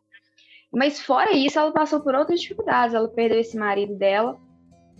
[0.72, 2.94] Mas fora isso, ela passou por outras dificuldades.
[2.94, 4.38] Ela perdeu esse marido dela,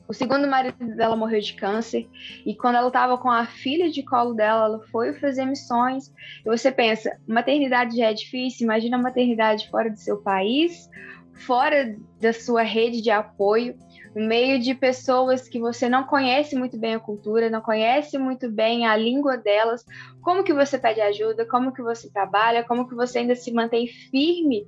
[0.08, 2.08] o segundo marido dela morreu de câncer
[2.46, 6.10] e quando ela estava com a filha de colo dela, ela foi fazer missões.
[6.44, 10.88] E você pensa, maternidade já é difícil, imagina a maternidade fora do seu país,
[11.34, 13.76] fora da sua rede de apoio,
[14.16, 18.50] no meio de pessoas que você não conhece muito bem a cultura, não conhece muito
[18.50, 19.84] bem a língua delas.
[20.22, 21.44] Como que você pede ajuda?
[21.44, 22.64] Como que você trabalha?
[22.64, 24.66] Como que você ainda se mantém firme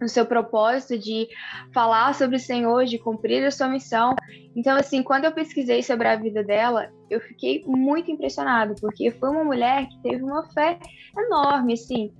[0.00, 1.26] no seu propósito de
[1.72, 4.14] falar sobre o Senhor, de cumprir a sua missão.
[4.54, 9.30] Então, assim, quando eu pesquisei sobre a vida dela, eu fiquei muito impressionado, porque foi
[9.30, 10.78] uma mulher que teve uma fé
[11.16, 12.12] enorme, assim.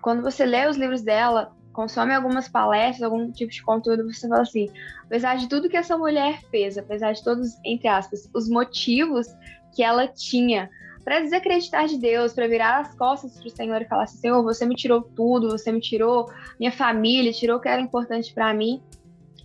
[0.00, 4.42] Quando você lê os livros dela, consome algumas palestras, algum tipo de conteúdo, você fala
[4.42, 4.70] assim,
[5.04, 9.26] apesar de tudo que essa mulher fez, apesar de todos, entre aspas, os motivos
[9.74, 10.70] que ela tinha
[11.04, 14.42] para desacreditar de Deus, para virar as costas para o Senhor e falar assim: Senhor,
[14.42, 16.26] você me tirou tudo, você me tirou
[16.58, 18.82] minha família, tirou o que era importante para mim.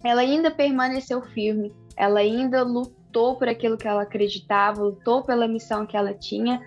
[0.03, 5.85] Ela ainda permaneceu firme, ela ainda lutou por aquilo que ela acreditava, lutou pela missão
[5.85, 6.61] que ela tinha.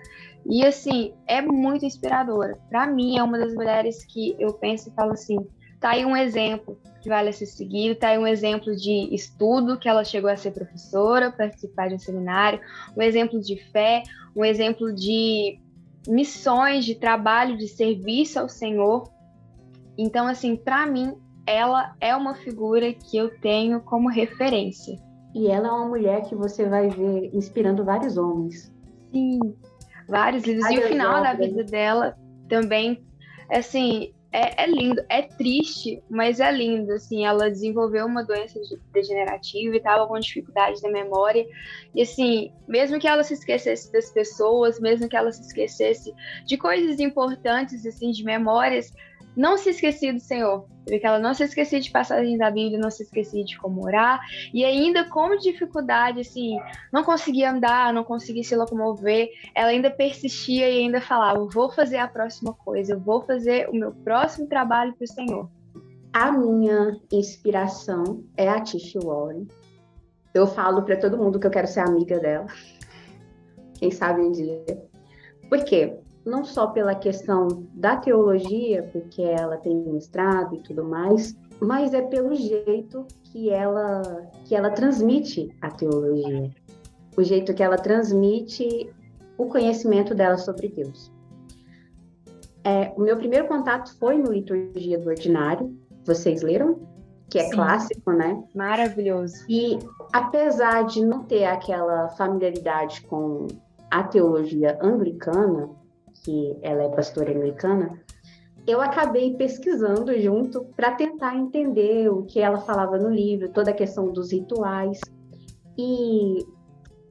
[0.45, 2.59] E assim, é muito inspiradora.
[2.69, 5.37] Para mim, é uma das mulheres que eu penso e falo assim:
[5.83, 9.89] tá aí um exemplo que vale ser seguido, tá aí um exemplo de estudo, que
[9.89, 12.61] ela chegou a ser professora, participar de um seminário,
[12.95, 14.01] um exemplo de fé,
[14.33, 15.59] um exemplo de
[16.07, 19.11] missões, de trabalho, de serviço ao Senhor.
[19.97, 24.97] Então, assim, para mim, ela é uma figura que eu tenho como referência.
[25.35, 28.73] E ela é uma mulher que você vai ver inspirando vários homens.
[29.11, 29.53] Sim,
[30.07, 30.65] vários livros.
[30.71, 32.17] e o final da vida dela
[32.47, 33.03] também,
[33.51, 38.59] assim, é, é, lindo, é triste, mas é lindo, assim, ela desenvolveu uma doença
[38.91, 41.45] degenerativa e estava com dificuldades da memória,
[41.93, 46.11] e assim, mesmo que ela se esquecesse das pessoas, mesmo que ela se esquecesse
[46.47, 48.91] de coisas importantes, assim, de memórias,
[49.35, 52.91] não se esquecia do Senhor, porque ela não se esquecia de passagens da Bíblia, não
[52.91, 54.19] se esquecia de como orar,
[54.53, 56.57] e ainda com dificuldade, assim,
[56.91, 61.97] não conseguia andar, não conseguia se locomover, ela ainda persistia e ainda falava: vou fazer
[61.97, 65.49] a próxima coisa, eu vou fazer o meu próximo trabalho para o Senhor.
[66.13, 69.47] A minha inspiração é a Tish Warren.
[70.31, 72.45] Eu falo para todo mundo que eu quero ser amiga dela.
[73.79, 74.63] Quem sabe um dia.
[75.49, 75.97] Por quê?
[76.25, 82.01] Não só pela questão da teologia, porque ela tem mestrado e tudo mais, mas é
[82.01, 84.01] pelo jeito que ela
[84.45, 86.51] que ela transmite a teologia,
[87.17, 88.89] o jeito que ela transmite
[89.37, 91.11] o conhecimento dela sobre Deus.
[92.63, 95.75] É, o meu primeiro contato foi no Liturgia do Ordinário.
[96.05, 96.79] Vocês leram?
[97.29, 97.51] Que é Sim.
[97.51, 98.41] clássico, né?
[98.55, 99.45] Maravilhoso.
[99.49, 99.79] E
[100.13, 103.47] apesar de não ter aquela familiaridade com
[103.91, 105.69] a teologia anglicana,
[106.23, 107.99] que ela é pastora anglicana,
[108.65, 113.73] eu acabei pesquisando junto para tentar entender o que ela falava no livro, toda a
[113.73, 114.99] questão dos rituais.
[115.77, 116.45] E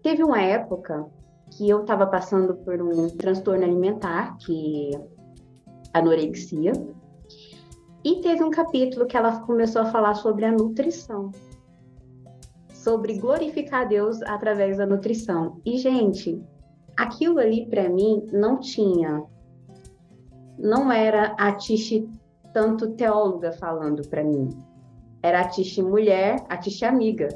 [0.03, 1.07] teve uma época
[1.51, 4.91] que eu estava passando por um transtorno alimentar, que
[5.93, 6.73] anorexia,
[8.03, 11.31] e teve um capítulo que ela começou a falar sobre a nutrição,
[12.73, 15.61] sobre glorificar Deus através da nutrição.
[15.65, 16.43] E gente,
[16.97, 19.25] aquilo ali para mim não tinha
[20.59, 22.05] não era a Tish
[22.53, 24.49] tanto teóloga falando para mim.
[25.23, 27.29] Era a Tish mulher, a Tish amiga.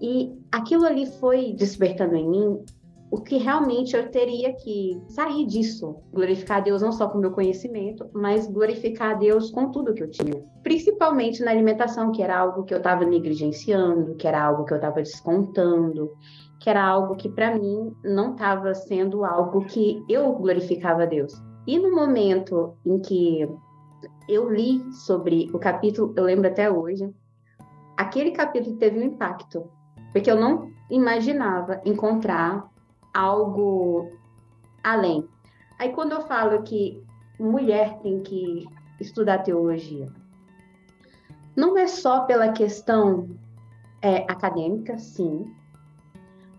[0.00, 2.64] E aquilo ali foi despertando em mim
[3.10, 5.96] o que realmente eu teria que sair disso.
[6.12, 9.92] Glorificar a Deus não só com o meu conhecimento, mas glorificar a Deus com tudo
[9.92, 10.42] que eu tinha.
[10.62, 14.76] Principalmente na alimentação, que era algo que eu estava negligenciando, que era algo que eu
[14.76, 16.10] estava descontando,
[16.62, 21.34] que era algo que para mim não estava sendo algo que eu glorificava a Deus.
[21.66, 23.48] E no momento em que
[24.28, 27.12] eu li sobre o capítulo, eu lembro até hoje,
[27.96, 29.68] aquele capítulo teve um impacto,
[30.12, 32.70] porque eu não imaginava encontrar
[33.12, 34.08] algo
[34.84, 35.28] além.
[35.80, 37.02] Aí quando eu falo que
[37.40, 38.64] mulher tem que
[39.00, 40.06] estudar teologia,
[41.56, 43.30] não é só pela questão
[44.00, 45.52] é, acadêmica, sim,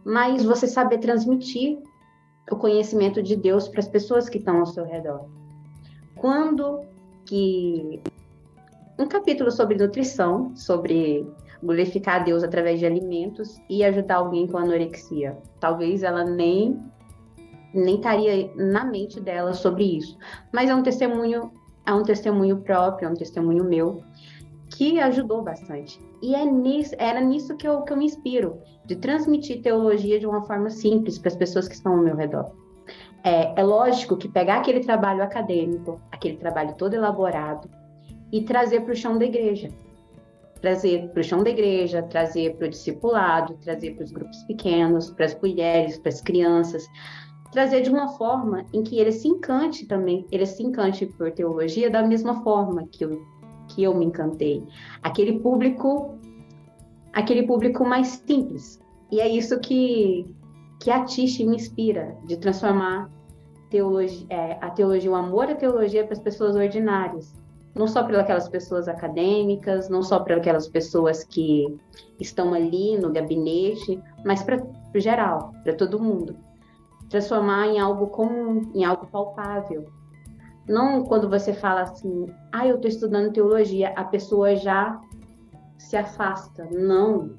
[0.05, 1.79] mas você saber transmitir
[2.51, 5.25] o conhecimento de Deus para as pessoas que estão ao seu redor.
[6.15, 6.81] Quando
[7.25, 8.01] que
[8.99, 11.25] um capítulo sobre nutrição, sobre
[11.63, 15.37] glorificar Deus através de alimentos e ajudar alguém com anorexia.
[15.59, 16.79] Talvez ela nem
[17.73, 20.15] nem estaria na mente dela sobre isso,
[20.51, 21.51] mas é um testemunho,
[21.83, 24.03] é um testemunho próprio, é um testemunho meu
[24.73, 25.99] que ajudou bastante.
[26.21, 30.25] E é nisso, era nisso que eu, que eu me inspiro, de transmitir teologia de
[30.25, 32.51] uma forma simples para as pessoas que estão ao meu redor.
[33.23, 37.69] É, é lógico que pegar aquele trabalho acadêmico, aquele trabalho todo elaborado,
[38.31, 39.69] e trazer para o chão da igreja.
[40.59, 45.11] Trazer para o chão da igreja, trazer para o discipulado, trazer para os grupos pequenos,
[45.11, 46.85] para as mulheres, para as crianças,
[47.51, 51.89] trazer de uma forma em que ele se encante também, ele se encante por teologia
[51.89, 53.21] da mesma forma que eu
[53.67, 54.63] que eu me encantei.
[55.01, 56.17] Aquele público,
[57.11, 58.79] aquele público mais simples.
[59.11, 60.25] E é isso que,
[60.79, 63.09] que a me inspira, de transformar
[63.69, 67.33] teologia, é, a teologia, o amor à teologia para as pessoas ordinárias.
[67.75, 71.75] Não só para aquelas pessoas acadêmicas, não só para aquelas pessoas que
[72.19, 76.35] estão ali no gabinete, mas para geral, para todo mundo.
[77.09, 79.87] Transformar em algo comum, em algo palpável,
[80.67, 84.99] não quando você fala assim, ah, eu estou estudando teologia, a pessoa já
[85.77, 86.67] se afasta.
[86.71, 87.31] Não,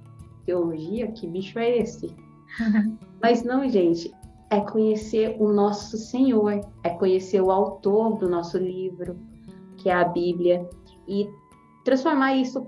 [0.44, 2.14] teologia, que bicho é esse?
[3.22, 4.12] Mas não, gente,
[4.50, 9.16] é conhecer o nosso Senhor, é conhecer o autor do nosso livro,
[9.78, 10.68] que é a Bíblia,
[11.08, 11.28] e
[11.84, 12.66] transformar isso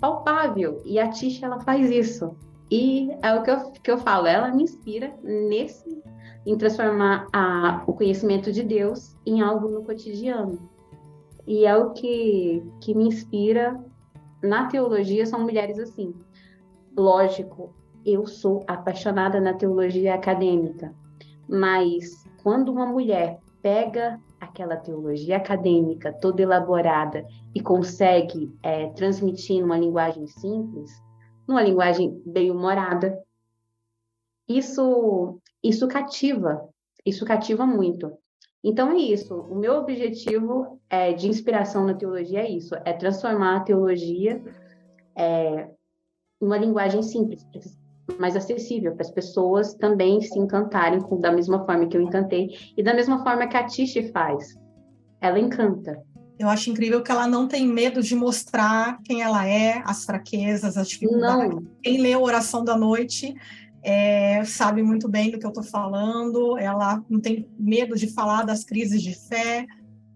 [0.00, 0.80] palpável.
[0.84, 2.36] E a Tisha, ela faz isso.
[2.70, 6.02] E é o que eu, que eu falo, ela me inspira nesse
[6.46, 10.70] em transformar a, o conhecimento de Deus em algo no cotidiano.
[11.44, 13.78] E é o que, que me inspira
[14.42, 16.14] na teologia, são mulheres assim.
[16.96, 20.94] Lógico, eu sou apaixonada na teologia acadêmica,
[21.48, 29.76] mas quando uma mulher pega aquela teologia acadêmica toda elaborada e consegue é, transmitir numa
[29.76, 30.90] linguagem simples,
[31.48, 33.20] numa linguagem bem humorada,
[34.48, 36.68] isso isso cativa,
[37.04, 38.12] isso cativa muito.
[38.62, 39.34] Então é isso.
[39.34, 44.42] O meu objetivo é, de inspiração na teologia é isso: é transformar a teologia
[45.16, 45.68] é,
[46.40, 47.46] em uma linguagem simples,
[48.18, 52.50] mais acessível para as pessoas também se encantarem com, da mesma forma que eu encantei
[52.76, 54.58] e da mesma forma que a Tish faz.
[55.20, 56.02] Ela encanta.
[56.38, 60.76] Eu acho incrível que ela não tem medo de mostrar quem ela é, as fraquezas,
[60.76, 61.54] as dificuldades.
[61.54, 61.62] Não.
[61.82, 63.34] Quem lê a oração da noite
[63.88, 68.42] é, sabe muito bem do que eu estou falando, ela não tem medo de falar
[68.42, 69.64] das crises de fé,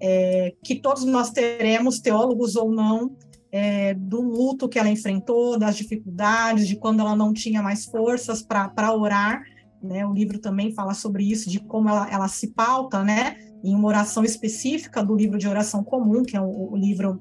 [0.03, 3.17] é, que todos nós teremos, teólogos ou não,
[3.53, 8.43] é, do luto que ela enfrentou, das dificuldades, de quando ela não tinha mais forças
[8.43, 9.41] para orar.
[9.81, 10.05] Né?
[10.05, 13.37] O livro também fala sobre isso, de como ela, ela se pauta né?
[13.63, 17.17] em uma oração específica do livro de oração comum, que é o, o livro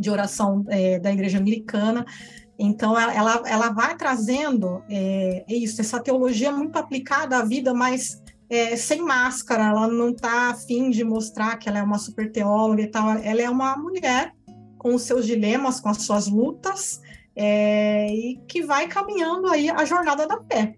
[0.00, 2.06] de oração é, da Igreja Americana.
[2.58, 8.76] Então, ela, ela vai trazendo é, isso, essa teologia muito aplicada à vida, mas é,
[8.76, 9.68] sem máscara.
[9.68, 13.10] Ela não está afim de mostrar que ela é uma super teóloga e tal.
[13.10, 14.32] Ela é uma mulher
[14.78, 17.00] com os seus dilemas, com as suas lutas,
[17.34, 20.74] é, e que vai caminhando aí a jornada da fé.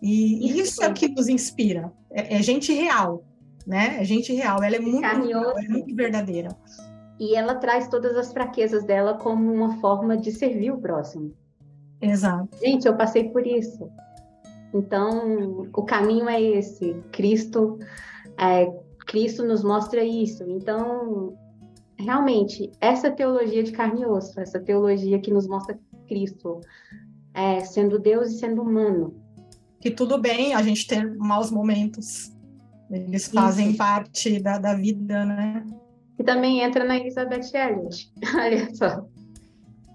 [0.00, 1.92] E isso, isso é o que nos inspira.
[2.10, 3.24] É, é gente real.
[3.66, 3.96] né?
[4.00, 4.62] É gente real.
[4.62, 6.50] Ela é muito, real, é muito verdadeira.
[7.18, 11.32] E ela traz todas as fraquezas dela como uma forma de servir o próximo.
[12.00, 12.48] Exato.
[12.58, 13.90] Gente, eu passei por isso.
[14.74, 16.94] Então, o caminho é esse.
[17.10, 17.78] Cristo,
[18.38, 18.70] é,
[19.06, 20.44] Cristo nos mostra isso.
[20.44, 21.36] Então,
[21.98, 26.60] realmente, essa teologia de carne e osso, essa teologia que nos mostra Cristo
[27.32, 29.14] é, sendo Deus e sendo humano.
[29.80, 32.32] Que tudo bem a gente ter maus momentos.
[32.90, 33.78] Eles fazem isso.
[33.78, 35.66] parte da, da vida, né?
[36.18, 38.12] E também entra na Elizabeth Elliot.
[38.34, 39.06] Olha só.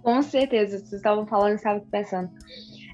[0.04, 2.30] Com certeza, vocês estavam falando, estava pensando.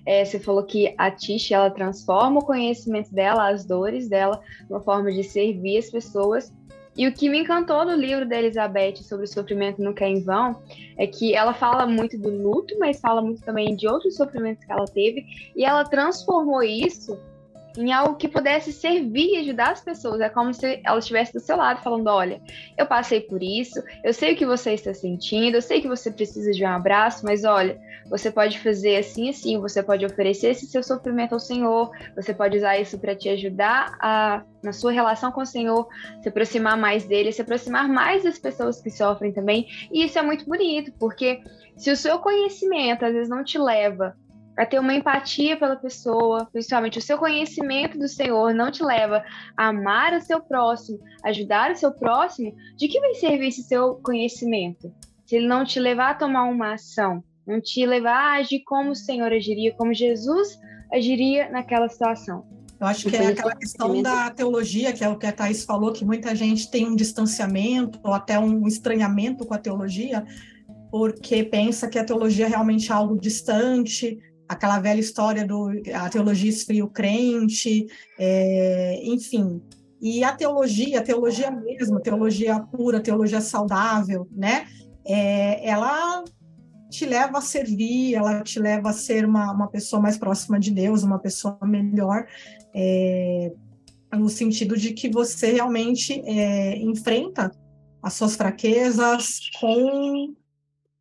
[0.06, 4.80] É, você falou que a Tish ela transforma o conhecimento dela, as dores dela, uma
[4.80, 6.54] forma de servir as pessoas.
[6.96, 10.24] E o que me encantou no livro da Elizabeth sobre o sofrimento nunca é em
[10.24, 10.60] vão
[10.98, 14.72] é que ela fala muito do luto, mas fala muito também de outros sofrimentos que
[14.72, 15.26] ela teve,
[15.56, 17.20] e ela transformou isso
[17.78, 20.20] em algo que pudesse servir e ajudar as pessoas.
[20.20, 22.42] É como se ela estivesse do seu lado falando: olha,
[22.78, 26.12] eu passei por isso, eu sei o que você está sentindo, eu sei que você
[26.12, 30.66] precisa de um abraço, mas olha, você pode fazer assim assim, você pode oferecer esse
[30.66, 35.32] seu sofrimento ao Senhor, você pode usar isso para te ajudar a, na sua relação
[35.32, 35.88] com o Senhor,
[36.22, 39.68] se aproximar mais dele, se aproximar mais das pessoas que sofrem também.
[39.92, 41.42] E isso é muito bonito, porque
[41.76, 44.16] se o seu conhecimento às vezes não te leva
[44.58, 49.24] a ter uma empatia pela pessoa, principalmente o seu conhecimento do Senhor não te leva
[49.56, 53.96] a amar o seu próximo, ajudar o seu próximo, de que vai servir esse seu
[53.96, 54.92] conhecimento?
[55.26, 58.92] Se ele não te levar a tomar uma ação, não te levar a agir como
[58.92, 60.60] o Senhor agiria, como Jesus
[60.92, 62.46] agiria naquela situação.
[62.80, 65.92] Eu acho que é aquela questão da teologia, que é o que a Thais falou,
[65.92, 70.24] que muita gente tem um distanciamento ou até um estranhamento com a teologia,
[70.92, 76.50] porque pensa que a teologia é realmente algo distante, aquela velha história do a teologia
[76.50, 77.88] esfria o crente,
[78.18, 79.62] é, enfim.
[80.00, 84.68] E a teologia, a teologia mesmo, teologia pura, teologia saudável, né?
[85.06, 86.24] É, ela
[86.90, 90.72] te leva a servir, ela te leva a ser uma, uma pessoa mais próxima de
[90.72, 92.26] Deus, uma pessoa melhor,
[92.74, 93.52] é,
[94.14, 97.52] no sentido de que você realmente é, enfrenta
[98.02, 100.34] as suas fraquezas com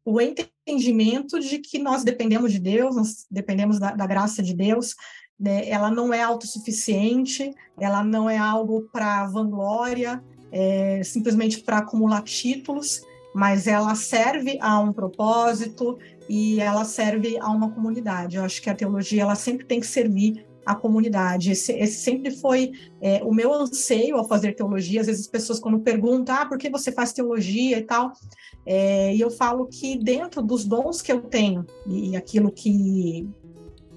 [0.07, 4.95] o entendimento de que nós dependemos de Deus, nós dependemos da, da graça de Deus,
[5.39, 5.69] né?
[5.69, 13.03] ela não é autossuficiente, ela não é algo para vanglória, é, simplesmente para acumular títulos,
[13.35, 15.99] mas ela serve a um propósito
[16.29, 18.37] e ela serve a uma comunidade.
[18.37, 21.53] Eu acho que a teologia ela sempre tem que servir a comunidade.
[21.53, 25.01] Esse, esse sempre foi é, o meu anseio ao fazer teologia.
[25.01, 28.13] Às vezes as pessoas quando perguntam, ah, por que você faz teologia e tal,
[28.67, 33.29] é, e eu falo que dentro dos dons que eu tenho e aquilo que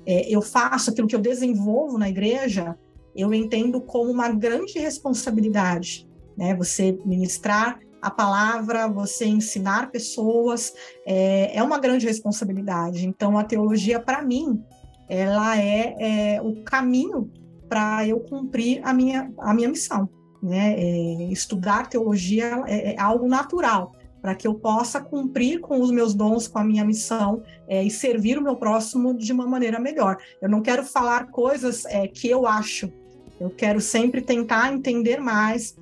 [0.06, 2.78] é, eu faço, aquilo que eu desenvolvo na igreja,
[3.16, 6.08] eu entendo como uma grande responsabilidade,
[6.38, 6.56] né?
[6.56, 10.74] Você ministrar a palavra, você ensinar pessoas,
[11.06, 13.06] é, é uma grande responsabilidade.
[13.06, 14.64] Então, a teologia, para mim,
[15.10, 17.32] ela é, é o caminho
[17.68, 20.10] para eu cumprir a minha, a minha missão.
[20.42, 20.76] Né?
[20.78, 23.92] É, estudar teologia é, é algo natural
[24.22, 27.90] para que eu possa cumprir com os meus dons, com a minha missão é, e
[27.90, 30.18] servir o meu próximo de uma maneira melhor.
[30.42, 32.92] Eu não quero falar coisas é, que eu acho,
[33.40, 35.78] eu quero sempre tentar entender mais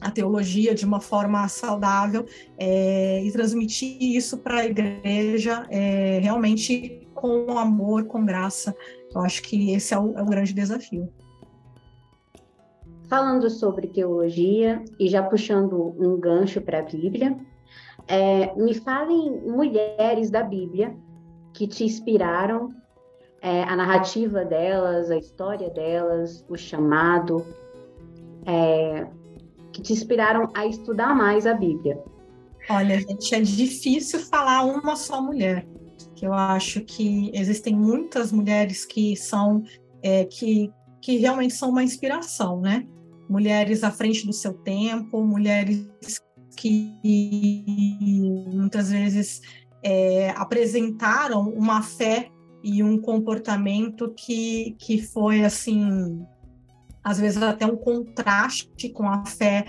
[0.00, 2.26] a teologia de uma forma saudável
[2.58, 8.74] é, e transmitir isso para a igreja é, realmente com amor, com graça.
[9.14, 11.08] Eu acho que esse é o, é o grande desafio.
[13.08, 17.36] Falando sobre teologia e já puxando um gancho para a Bíblia,
[18.08, 20.96] é, me falem mulheres da Bíblia
[21.52, 22.74] que te inspiraram,
[23.40, 27.46] é, a narrativa delas, a história delas, o chamado,
[28.46, 29.06] é,
[29.72, 32.02] que te inspiraram a estudar mais a Bíblia.
[32.68, 35.66] Olha, gente, é difícil falar uma só mulher,
[36.22, 39.64] que eu acho que existem muitas mulheres que são
[40.00, 40.70] é, que,
[41.00, 42.86] que realmente são uma inspiração, né?
[43.28, 45.84] Mulheres à frente do seu tempo, mulheres
[46.56, 46.92] que
[48.54, 49.40] muitas vezes
[49.82, 52.30] é, apresentaram uma fé
[52.62, 56.24] e um comportamento que, que foi assim
[57.02, 59.64] às vezes até um contraste com a fé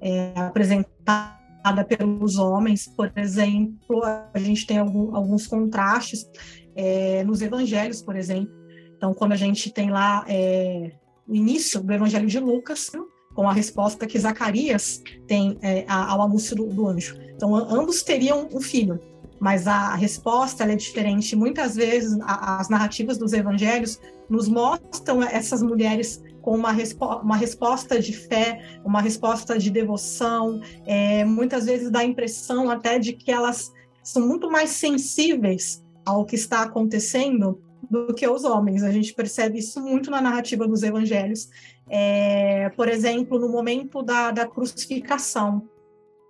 [0.00, 1.41] é, apresentada
[1.88, 6.26] pelos homens, por exemplo, a gente tem algum, alguns contrastes
[6.74, 8.52] é, nos evangelhos, por exemplo.
[8.96, 10.92] Então, quando a gente tem lá é,
[11.26, 12.90] o início do evangelho de Lucas,
[13.34, 17.18] com a resposta que Zacarias tem é, ao anúncio do, do, anjo.
[17.34, 19.00] Então, ambos teriam um filho,
[19.40, 21.34] mas a resposta é diferente.
[21.34, 27.36] Muitas vezes, a, as narrativas dos evangelhos nos mostram essas mulheres com uma, respo uma
[27.36, 33.12] resposta de fé, uma resposta de devoção, é, muitas vezes dá a impressão até de
[33.12, 33.72] que elas
[34.02, 38.82] são muito mais sensíveis ao que está acontecendo do que os homens.
[38.82, 41.48] A gente percebe isso muito na narrativa dos evangelhos.
[41.88, 45.68] É, por exemplo, no momento da, da crucificação,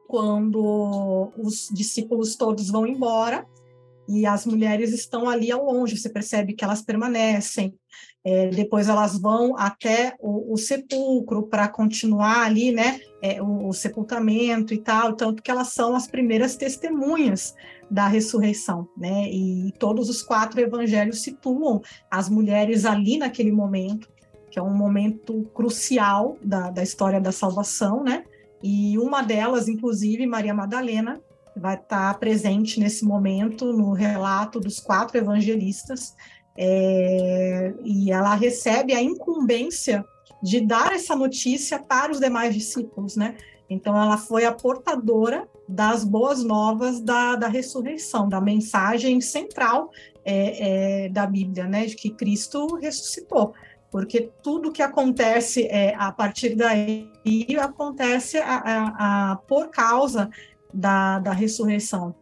[0.07, 3.47] quando os discípulos todos vão embora
[4.09, 7.75] e as mulheres estão ali ao longe, você percebe que elas permanecem.
[8.25, 13.73] É, depois elas vão até o, o sepulcro para continuar ali, né, é, o, o,
[13.73, 17.55] sepultamento e tal, tanto que elas são as primeiras testemunhas
[17.91, 24.09] da ressurreição, né, e todos os quatro evangelhos situam as mulheres ali naquele momento,
[24.51, 28.23] que é um momento crucial da, da história da salvação, né,
[28.63, 31.21] e uma delas, inclusive, Maria Madalena,
[31.57, 36.15] vai estar presente nesse momento no relato dos quatro evangelistas,
[36.57, 40.05] é, e ela recebe a incumbência
[40.43, 43.37] de dar essa notícia para os demais discípulos, né?
[43.71, 49.91] Então, ela foi a portadora das boas novas da, da ressurreição, da mensagem central
[50.25, 51.87] é, é, da Bíblia, né?
[51.87, 53.55] De que Cristo ressuscitou.
[53.91, 57.11] Porque tudo que acontece é, a partir daí
[57.61, 60.29] acontece a, a, a por causa
[60.73, 62.15] da, da ressurreição.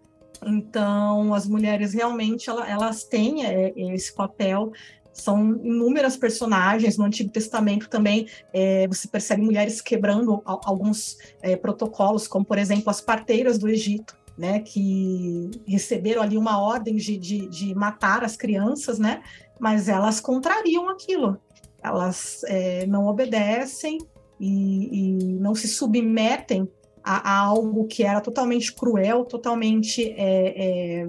[0.44, 4.72] Então, as mulheres realmente elas têm é, esse papel.
[5.12, 8.26] São inúmeras personagens no Antigo Testamento também.
[8.52, 14.16] É, você percebe mulheres quebrando alguns é, protocolos, como por exemplo as parteiras do Egito,
[14.38, 19.22] né, que receberam ali uma ordem de, de, de matar as crianças, né,
[19.58, 21.38] mas elas contrariam aquilo.
[21.82, 23.98] Elas é, não obedecem
[24.38, 26.66] e, e não se submetem
[27.02, 31.08] a, a algo que era totalmente cruel, totalmente é, é,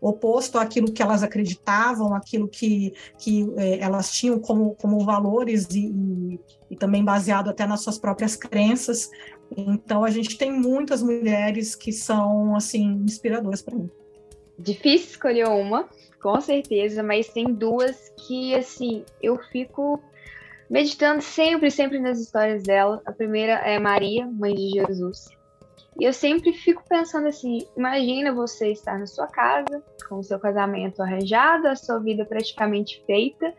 [0.00, 5.86] oposto àquilo que elas acreditavam, aquilo que, que é, elas tinham como, como valores e,
[5.86, 9.10] e, e, também baseado até nas suas próprias crenças.
[9.56, 13.90] Então a gente tem muitas mulheres que são assim inspiradoras para mim.
[14.58, 15.88] Difícil escolher uma,
[16.20, 20.00] com certeza, mas tem duas que assim eu fico
[20.70, 23.00] meditando sempre, sempre nas histórias dela.
[23.06, 25.28] A primeira é Maria, mãe de Jesus.
[25.98, 30.38] E eu sempre fico pensando assim: imagina você estar na sua casa, com o seu
[30.38, 33.54] casamento arranjado, a sua vida praticamente feita.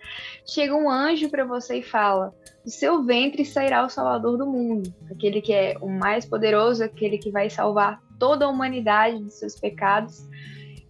[0.45, 2.33] Chega um anjo para você e fala:
[2.63, 7.17] do seu ventre sairá o Salvador do mundo, aquele que é o mais poderoso, aquele
[7.17, 10.27] que vai salvar toda a humanidade dos seus pecados.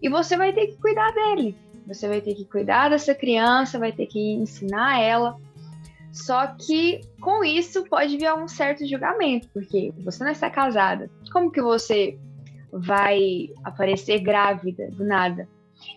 [0.02, 1.56] E você vai ter que cuidar dele.
[1.86, 5.36] Você vai ter que cuidar dessa criança, vai ter que ensinar ela.
[6.12, 11.10] Só que com isso pode vir um certo julgamento, porque você não está casada.
[11.32, 12.18] Como que você
[12.72, 15.48] vai aparecer grávida do nada?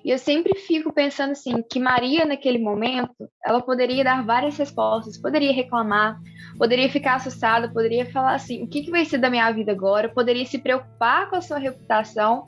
[0.04, 5.18] E eu sempre fico pensando assim, que Maria naquele momento, ela poderia dar várias respostas,
[5.18, 6.20] poderia reclamar,
[6.58, 10.10] poderia ficar assustada, poderia falar assim, o que, que vai ser da minha vida agora?
[10.10, 12.48] Poderia se preocupar com a sua reputação,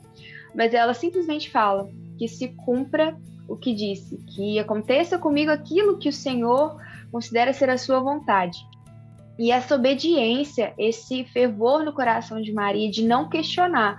[0.54, 3.16] mas ela simplesmente fala que se cumpra
[3.48, 6.80] o que disse, que aconteça comigo aquilo que o Senhor
[7.14, 8.58] considera ser a sua vontade.
[9.38, 13.96] E essa obediência, esse fervor no coração de Maria de não questionar,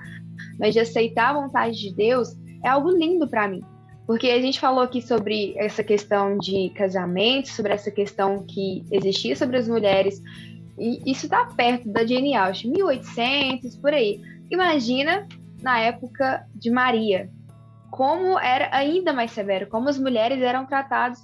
[0.60, 3.64] mas de aceitar a vontade de Deus, é algo lindo para mim.
[4.06, 9.34] Porque a gente falou aqui sobre essa questão de casamento, sobre essa questão que existia
[9.34, 10.22] sobre as mulheres,
[10.78, 14.20] e isso está perto da Jane Austen, 1800, por aí.
[14.52, 15.26] Imagina
[15.62, 17.30] na época de Maria,
[17.92, 21.18] como era ainda mais severo, como as mulheres eram tratadas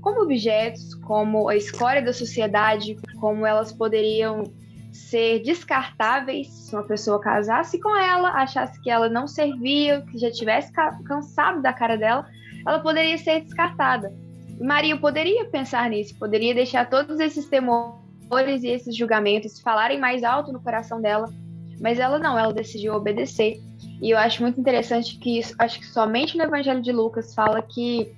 [0.00, 4.44] como objetos, como a escória da sociedade, como elas poderiam
[4.92, 10.30] ser descartáveis se uma pessoa casasse com ela, achasse que ela não servia, que já
[10.30, 10.72] tivesse
[11.04, 12.26] cansado da cara dela,
[12.66, 14.12] ela poderia ser descartada.
[14.60, 20.52] Maria poderia pensar nisso, poderia deixar todos esses temores e esses julgamentos falarem mais alto
[20.52, 21.32] no coração dela,
[21.80, 23.60] mas ela não, ela decidiu obedecer.
[24.02, 27.62] E eu acho muito interessante que isso, acho que somente no Evangelho de Lucas fala
[27.62, 28.12] que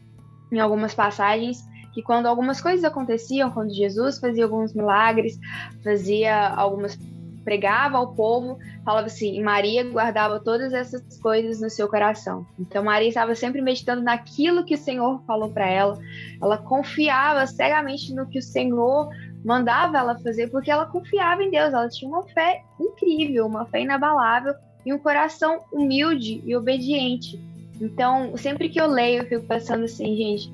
[0.50, 1.62] em algumas passagens
[2.01, 5.38] que quando algumas coisas aconteciam, quando Jesus fazia alguns milagres,
[5.84, 6.98] fazia algumas
[7.42, 12.46] pregava ao povo, falava assim, e Maria guardava todas essas coisas no seu coração.
[12.59, 15.98] Então Maria estava sempre meditando naquilo que o Senhor falou para ela.
[16.40, 19.09] Ela confiava cegamente no que o Senhor
[19.42, 21.72] mandava ela fazer, porque ela confiava em Deus.
[21.72, 27.40] Ela tinha uma fé incrível, uma fé inabalável e um coração humilde e obediente.
[27.80, 30.53] Então, sempre que eu leio, eu fico pensando assim, gente,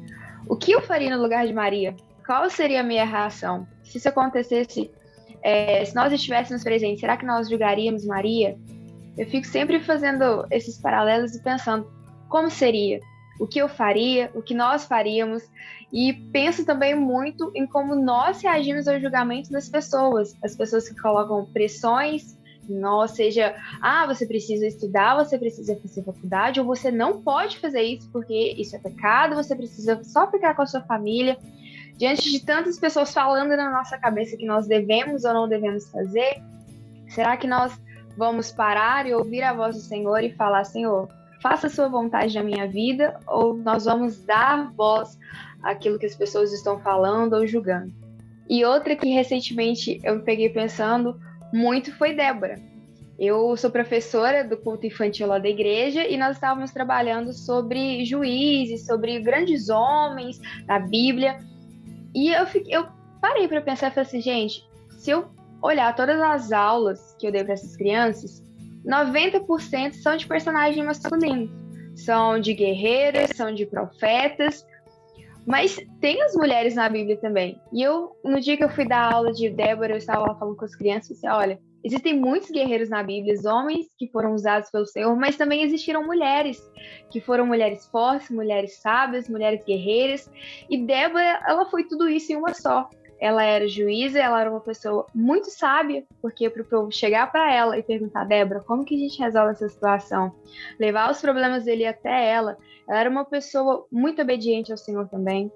[0.48, 1.94] o que eu faria no lugar de Maria?
[2.24, 3.66] Qual seria a minha reação?
[3.84, 4.90] Se isso acontecesse,
[5.42, 8.56] é, se nós estivéssemos presentes, será que nós julgaríamos Maria?
[9.16, 11.90] Eu fico sempre fazendo esses paralelos e pensando
[12.28, 13.00] como seria.
[13.38, 15.42] o que eu faria, o que nós faríamos,
[15.92, 21.00] e penso também muito em como nós reagimos ao julgamento das pessoas, as pessoas que
[21.00, 22.35] colocam pressões
[22.68, 27.82] nós, seja, ah, você precisa estudar, você precisa fazer faculdade, ou você não pode fazer
[27.82, 31.38] isso porque isso é pecado, você precisa só ficar com a sua família.
[31.96, 36.42] Diante de tantas pessoas falando na nossa cabeça que nós devemos ou não devemos fazer,
[37.08, 37.78] será que nós
[38.16, 41.08] vamos parar e ouvir a voz do Senhor e falar, Senhor,
[41.40, 45.18] faça a sua vontade na minha vida, ou nós vamos dar voz
[45.62, 47.92] àquilo que as pessoas estão falando ou julgando?
[48.48, 51.18] E outra que recentemente eu peguei pensando
[51.52, 52.60] muito foi Débora.
[53.18, 58.84] Eu sou professora do culto infantil lá da igreja e nós estávamos trabalhando sobre juízes,
[58.84, 61.38] sobre grandes homens da Bíblia.
[62.14, 62.86] E eu, fiquei, eu
[63.20, 65.30] parei para pensar e falei assim, gente, se eu
[65.62, 68.42] olhar todas as aulas que eu dei para essas crianças,
[68.86, 71.50] 90% são de personagens masculinos.
[71.94, 74.66] São de guerreiras, são de profetas,
[75.46, 77.60] mas tem as mulheres na Bíblia também.
[77.72, 80.56] E eu, no dia que eu fui dar aula de Débora, eu estava lá falando
[80.56, 84.86] com as crianças disse, olha, existem muitos guerreiros na Bíblia, homens que foram usados pelo
[84.86, 86.60] Senhor, mas também existiram mulheres,
[87.10, 90.28] que foram mulheres fortes, mulheres sábias, mulheres guerreiras.
[90.68, 92.90] E Débora, ela foi tudo isso em uma só
[93.20, 97.52] ela era juíza, ela era uma pessoa muito sábia, porque para o povo chegar para
[97.52, 100.34] ela e perguntar, Débora, como que a gente resolve essa situação?
[100.78, 102.56] Levar os problemas dele até ela.
[102.88, 105.50] Ela era uma pessoa muito obediente ao Senhor também,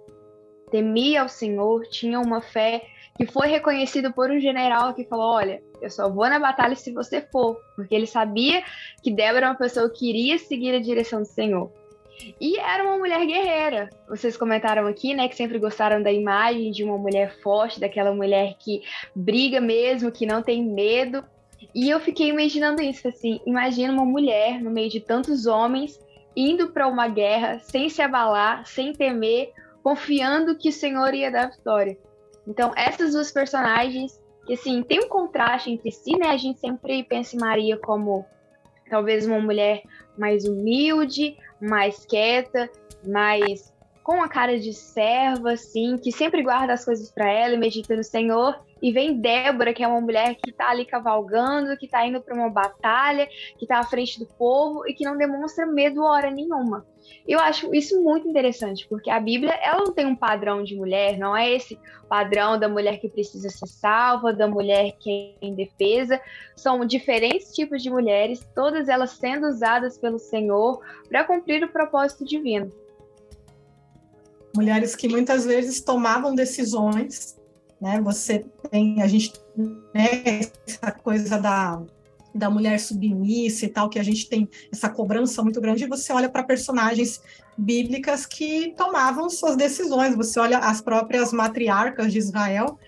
[0.71, 2.83] temia ao Senhor, tinha uma fé
[3.17, 6.93] que foi reconhecida por um general que falou: Olha, eu só vou na batalha se
[6.93, 8.63] você for, porque ele sabia
[9.03, 11.71] que Débora era uma pessoa que iria seguir a direção do Senhor.
[12.41, 13.91] E era uma mulher guerreira.
[14.09, 18.55] Vocês comentaram aqui, né, que sempre gostaram da imagem de uma mulher forte, daquela mulher
[18.59, 18.83] que
[19.15, 21.25] briga mesmo, que não tem medo.
[21.75, 26.01] E eu fiquei imaginando isso, assim, imagina uma mulher no meio de tantos homens
[26.35, 29.53] indo para uma guerra sem se abalar, sem temer,
[29.83, 31.99] confiando que o Senhor ia dar a vitória.
[32.47, 36.29] Então, essas duas personagens, que assim, tem um contraste entre si, né?
[36.29, 38.25] A gente sempre pensa em Maria como
[38.89, 39.83] talvez uma mulher
[40.19, 42.71] mais humilde, mais quieta,
[43.07, 47.59] mais com a cara de serva, assim, que sempre guarda as coisas para ela e
[47.59, 48.59] medita no Senhor.
[48.83, 52.35] E vem Débora, que é uma mulher que está ali cavalgando, que está indo para
[52.35, 56.87] uma batalha, que está à frente do povo e que não demonstra medo hora nenhuma.
[57.27, 61.19] Eu acho isso muito interessante, porque a Bíblia ela não tem um padrão de mulher,
[61.19, 66.21] não é esse padrão da mulher que precisa ser salva, da mulher que é indefesa.
[66.57, 72.25] São diferentes tipos de mulheres, todas elas sendo usadas pelo Senhor para cumprir o propósito
[72.25, 72.71] divino.
[74.57, 77.39] Mulheres que muitas vezes tomavam decisões,
[77.81, 78.01] né?
[78.01, 81.81] Você tem a gente, né, essa coisa da
[82.35, 86.13] da mulher submissa e tal, que a gente tem essa cobrança muito grande, e você
[86.13, 87.23] olha para personagens
[87.57, 90.15] bíblicas que tomavam suas decisões.
[90.15, 92.79] Você olha as próprias matriarcas de Israel,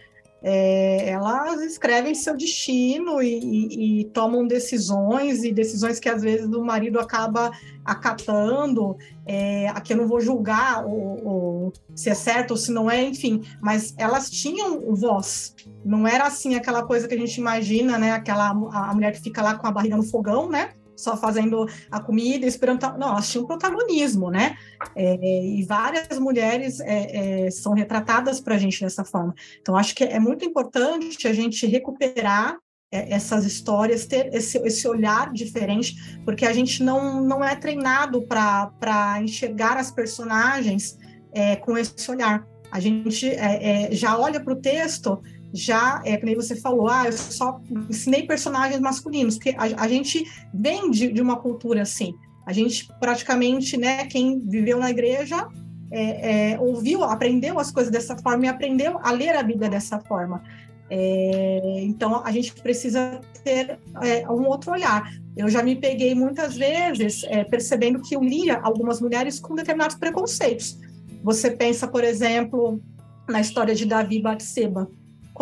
[0.42, 6.46] é, elas escrevem seu destino e, e, e, tomam decisões, e decisões que às vezes
[6.46, 7.52] o marido acaba
[7.84, 8.96] acatando.
[9.24, 13.02] É, aqui eu não vou julgar o, o, se é certo ou se não é,
[13.02, 15.54] enfim, mas elas tinham voz.
[15.84, 18.12] Não era assim aquela coisa que a gente imagina, né?
[18.12, 20.70] Aquela a mulher que fica lá com a barriga no fogão, né?
[21.02, 22.80] Só fazendo a comida, esperando.
[22.98, 24.56] Não, elas tinham protagonismo, né?
[24.94, 29.34] É, e várias mulheres é, é, são retratadas para a gente dessa forma.
[29.60, 32.56] Então, acho que é muito importante a gente recuperar
[32.92, 38.22] é, essas histórias, ter esse, esse olhar diferente, porque a gente não, não é treinado
[38.22, 40.98] para enxergar as personagens
[41.32, 42.46] é, com esse olhar.
[42.70, 45.22] A gente é, já olha para o texto
[45.52, 50.24] já, é que você falou, ah, eu só ensinei personagens masculinos, porque a, a gente
[50.52, 52.14] vem de, de, uma cultura assim.
[52.46, 55.46] A gente praticamente, né, quem viveu na igreja
[55.90, 60.00] é, é, ouviu, aprendeu as coisas dessa forma e aprendeu a ler a Bíblia dessa
[60.00, 60.42] forma.
[60.88, 65.10] É, então a gente precisa ter é, um outro olhar.
[65.36, 69.96] Eu já me peguei muitas vezes é, percebendo que eu lia algumas mulheres com determinados
[69.96, 70.78] preconceitos.
[71.22, 72.80] Você pensa, por exemplo,
[73.28, 74.88] na história de Davi e Batseba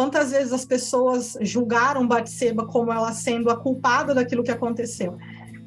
[0.00, 5.18] Quantas vezes as pessoas julgaram Batseba como ela sendo a culpada daquilo que aconteceu?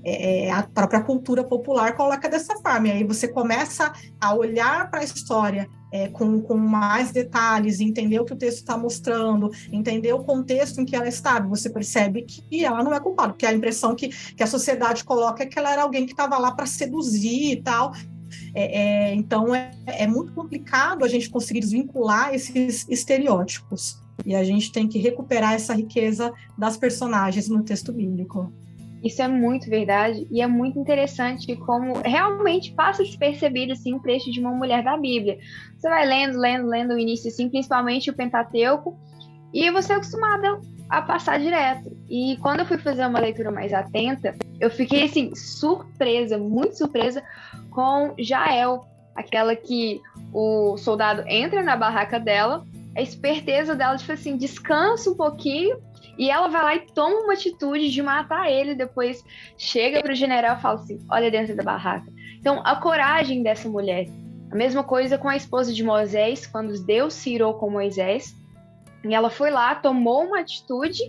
[0.03, 2.87] É, é a própria cultura popular coloca dessa forma.
[2.87, 8.19] E aí você começa a olhar para a história é, com, com mais detalhes, entender
[8.19, 11.47] o que o texto está mostrando, entender o contexto em que ela estava.
[11.49, 15.43] Você percebe que ela não é culpada, porque a impressão que, que a sociedade coloca
[15.43, 17.93] é que ela era alguém que estava lá para seduzir e tal.
[18.55, 24.01] É, é, então é, é muito complicado a gente conseguir desvincular esses estereótipos.
[24.25, 28.51] E a gente tem que recuperar essa riqueza das personagens no texto bíblico.
[29.03, 34.31] Isso é muito verdade e é muito interessante como realmente passa despercebido assim o trecho
[34.31, 35.37] de uma mulher da Bíblia.
[35.77, 38.97] Você vai lendo, lendo, lendo o início assim, principalmente o Pentateuco,
[39.53, 40.59] e você é acostumada
[40.89, 41.95] a passar direto.
[42.09, 47.21] E quando eu fui fazer uma leitura mais atenta, eu fiquei assim surpresa, muito surpresa
[47.69, 48.85] com Jael,
[49.15, 50.01] aquela que
[50.31, 52.65] o soldado entra na barraca dela,
[52.95, 55.81] a esperteza dela tipo assim, descansa um pouquinho
[56.17, 59.23] e ela vai lá e toma uma atitude de matar ele, depois
[59.57, 62.11] chega para o general e fala assim: olha dentro da barraca.
[62.39, 64.07] Então, a coragem dessa mulher.
[64.51, 68.35] A mesma coisa com a esposa de Moisés, quando Deus se irou com Moisés.
[69.03, 71.01] E ela foi lá, tomou uma atitude,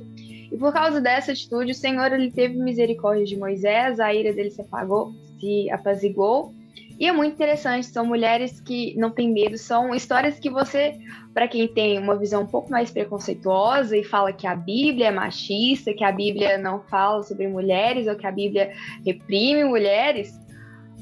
[0.51, 4.51] e por causa dessa atitude, o Senhor ele teve misericórdia de Moisés, a ira dele
[4.51, 6.55] se apagou, se apazigou,
[6.99, 10.97] e é muito interessante, são mulheres que não têm medo, são histórias que você,
[11.33, 15.11] para quem tem uma visão um pouco mais preconceituosa e fala que a Bíblia é
[15.11, 18.73] machista, que a Bíblia não fala sobre mulheres ou que a Bíblia
[19.05, 20.39] reprime mulheres,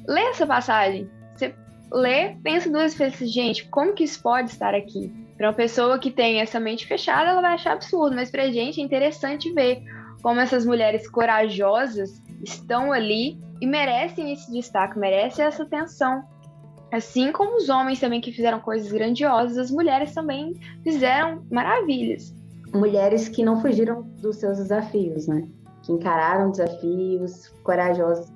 [0.09, 1.11] lê essa passagem.
[1.35, 1.55] Você
[1.93, 5.13] lê, pensa duas vezes, gente, como que isso pode estar aqui?
[5.37, 8.81] Para uma pessoa que tem essa mente fechada, ela vai achar absurdo, mas para gente
[8.81, 9.83] é interessante ver
[10.23, 16.25] como essas mulheres corajosas estão ali e merecem esse destaque, merecem essa atenção.
[16.91, 20.53] Assim como os homens também que fizeram coisas grandiosas, as mulheres também
[20.83, 22.35] fizeram maravilhas.
[22.75, 25.49] Mulheres que não fugiram dos seus desafios, né?
[25.85, 28.33] Que encararam desafios, corajosas.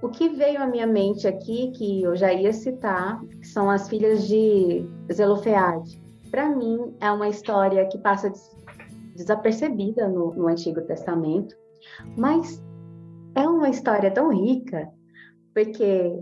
[0.00, 4.28] O que veio à minha mente aqui, que eu já ia citar, são as filhas
[4.28, 6.00] de Zelofeade.
[6.30, 8.32] Para mim, é uma história que passa
[9.16, 11.56] desapercebida no, no Antigo Testamento,
[12.16, 12.62] mas
[13.34, 14.90] é uma história tão rica,
[15.54, 16.12] porque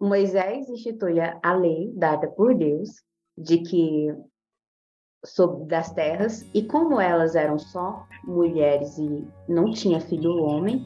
[0.00, 3.02] Moisés institui a lei dada por Deus
[3.36, 4.14] de que
[5.24, 10.84] sobre das terras e como elas eram só mulheres e não tinha filho homem,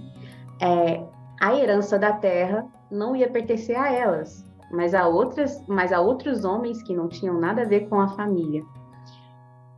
[0.61, 1.05] é,
[1.41, 6.45] a herança da terra não ia pertencer a elas, mas a outras, mas a outros
[6.45, 8.63] homens que não tinham nada a ver com a família.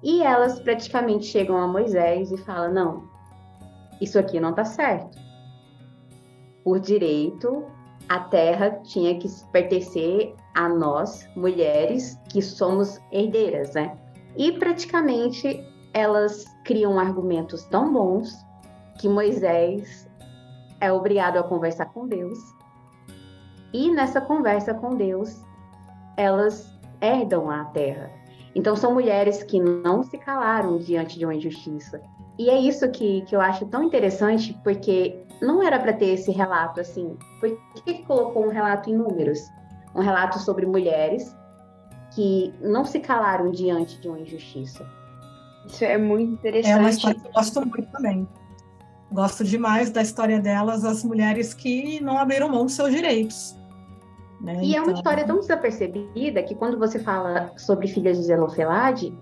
[0.02, 3.08] E elas praticamente chegam a Moisés e falam: não,
[4.00, 5.23] isso aqui não está certo
[6.64, 7.64] por direito,
[8.08, 13.96] a terra tinha que pertencer a nós, mulheres, que somos herdeiras, né?
[14.36, 15.62] E praticamente
[15.92, 18.34] elas criam argumentos tão bons
[18.98, 20.08] que Moisés
[20.80, 22.38] é obrigado a conversar com Deus.
[23.72, 25.40] E nessa conversa com Deus,
[26.16, 28.10] elas herdam a terra.
[28.54, 32.00] Então são mulheres que não se calaram diante de uma injustiça.
[32.38, 36.30] E é isso que, que eu acho tão interessante, porque não era para ter esse
[36.30, 37.16] relato assim.
[37.40, 39.40] Por que colocou um relato em números?
[39.94, 41.34] Um relato sobre mulheres
[42.14, 44.86] que não se calaram diante de uma injustiça.
[45.66, 46.72] Isso é muito interessante.
[46.72, 48.28] É uma história que eu gosto muito também.
[49.12, 53.56] Gosto demais da história delas, as mulheres que não abriram mão dos seus direitos.
[54.40, 54.58] Né?
[54.62, 54.76] E então...
[54.76, 59.16] é uma então, história tão desapercebida que quando você fala sobre filhas de Zelofilade,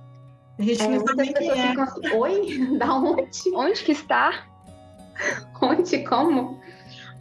[0.59, 1.69] a gente é, muitas pessoas é.
[1.69, 3.55] ficam assim, oi, da onde?
[3.55, 4.52] Onde que está?
[5.61, 6.61] onde como,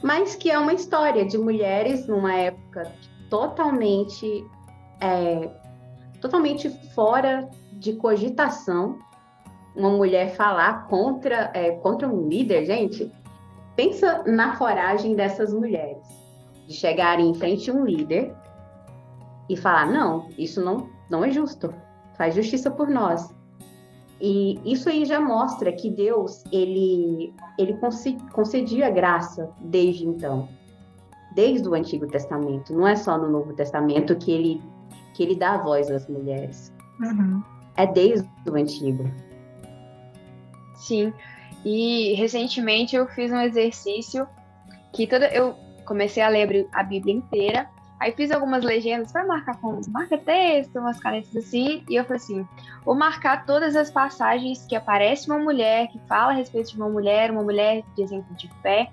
[0.01, 2.91] mas que é uma história de mulheres numa época
[3.29, 4.45] totalmente
[4.99, 5.49] é,
[6.19, 8.99] totalmente fora de cogitação
[9.75, 13.11] uma mulher falar contra é, contra um líder, gente.
[13.75, 16.05] Pensa na coragem dessas mulheres
[16.67, 18.35] de chegarem em frente a um líder
[19.49, 21.73] e falar não, isso não não é justo.
[22.17, 23.33] Faz justiça por nós.
[24.21, 27.75] E isso aí já mostra que Deus, ele, ele
[28.31, 30.47] concedia graça desde então,
[31.33, 32.71] desde o Antigo Testamento.
[32.71, 34.61] Não é só no Novo Testamento que ele,
[35.15, 36.71] que ele dá voz às mulheres.
[36.99, 37.41] Uhum.
[37.75, 39.09] É desde o Antigo.
[40.75, 41.11] Sim.
[41.65, 44.27] E recentemente eu fiz um exercício
[44.93, 45.55] que toda eu
[45.85, 47.67] comecei a ler a Bíblia inteira
[48.01, 52.17] Aí fiz algumas legendas para marcar com marca texto, umas canetas assim, e eu falei
[52.17, 52.47] assim:
[52.83, 56.89] vou marcar todas as passagens que aparece uma mulher, que fala a respeito de uma
[56.89, 58.89] mulher, uma mulher de exemplo de fé.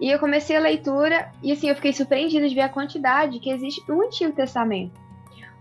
[0.00, 3.50] E eu comecei a leitura e assim, eu fiquei surpreendida de ver a quantidade que
[3.50, 5.00] existe no Antigo Testamento.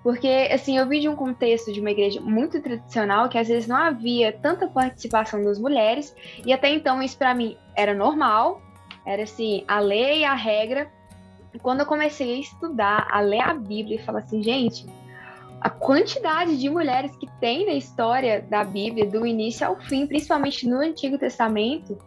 [0.01, 3.67] Porque assim, eu vi de um contexto de uma igreja muito tradicional que às vezes
[3.67, 8.63] não havia tanta participação das mulheres, e até então isso para mim era normal,
[9.05, 10.91] era assim, a lei, a regra,
[11.60, 14.86] quando eu comecei a estudar, a ler a Bíblia e falar assim, gente,
[15.62, 20.68] a quantidade de mulheres que tem na história da Bíblia, do início ao fim, principalmente
[20.68, 21.97] no Antigo Testamento,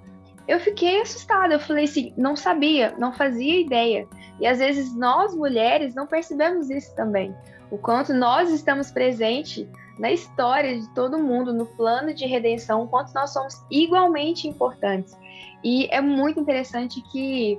[0.47, 1.55] eu fiquei assustada.
[1.55, 4.07] Eu falei assim, não sabia, não fazia ideia.
[4.40, 7.34] E às vezes nós mulheres não percebemos isso também.
[7.70, 9.66] O quanto nós estamos presentes
[9.99, 15.16] na história de todo mundo, no plano de redenção, o quanto nós somos igualmente importantes.
[15.64, 17.59] E é muito interessante que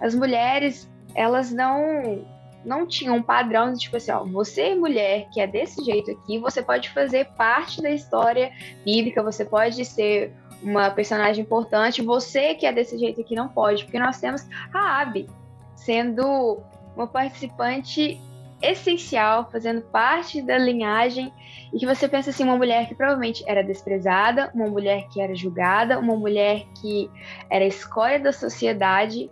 [0.00, 2.24] as mulheres, elas não
[2.64, 6.38] não tinham um padrão de tipo assim, ó, você mulher que é desse jeito aqui,
[6.38, 8.50] você pode fazer parte da história
[8.84, 13.84] bíblica, você pode ser uma personagem importante, você que é desse jeito aqui não pode,
[13.84, 15.28] porque nós temos a Abby
[15.76, 16.58] sendo
[16.96, 18.18] uma participante
[18.62, 21.30] essencial, fazendo parte da linhagem,
[21.72, 25.34] e que você pensa assim, uma mulher que provavelmente era desprezada, uma mulher que era
[25.34, 27.10] julgada, uma mulher que
[27.50, 29.30] era escória da sociedade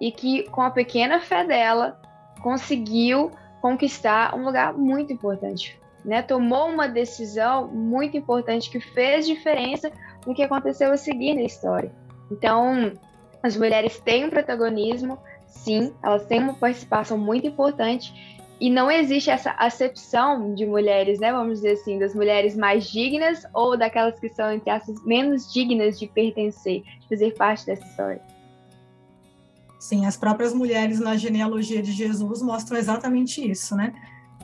[0.00, 2.00] e que com a pequena fé dela
[2.42, 3.30] conseguiu
[3.60, 5.78] conquistar um lugar muito importante.
[6.04, 6.22] Né?
[6.22, 9.90] Tomou uma decisão muito importante que fez diferença
[10.24, 11.90] no que aconteceu a seguir na história.
[12.30, 12.92] Então,
[13.42, 18.12] as mulheres têm um protagonismo, sim, elas têm uma participação muito importante
[18.60, 21.30] e não existe essa acepção de mulheres, né?
[21.30, 25.98] Vamos dizer assim, das mulheres mais dignas ou daquelas que são, entre aspas, menos dignas
[25.98, 28.35] de pertencer, de fazer parte dessa história.
[29.86, 33.94] Sim, as próprias mulheres na genealogia de Jesus mostram exatamente isso, né?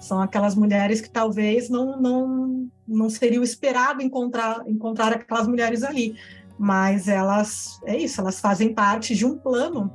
[0.01, 6.15] São aquelas mulheres que talvez não, não, não seriam esperado encontrar, encontrar aquelas mulheres ali,
[6.57, 9.93] mas elas, é isso, elas fazem parte de um plano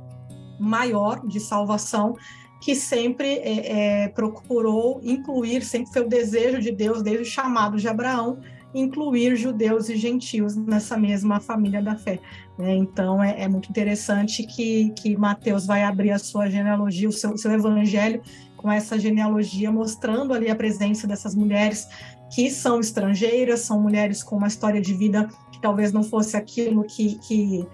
[0.60, 2.14] maior de salvação
[2.60, 7.78] que sempre é, é, procurou incluir, sempre foi o desejo de Deus, desde o chamado
[7.78, 8.38] de Abraão,
[8.74, 12.20] incluir judeus e gentios nessa mesma família da fé.
[12.58, 12.74] Né?
[12.76, 17.36] Então é, é, muito interessante que, que Mateus vai abrir a sua genealogia, o seu,
[17.36, 18.20] seu evangelho,
[18.56, 21.88] com essa genealogia, mostrando ali a presença dessas mulheres
[22.34, 26.84] que são estrangeiras, são mulheres com uma história de vida que talvez não fosse aquilo
[26.84, 27.66] que, que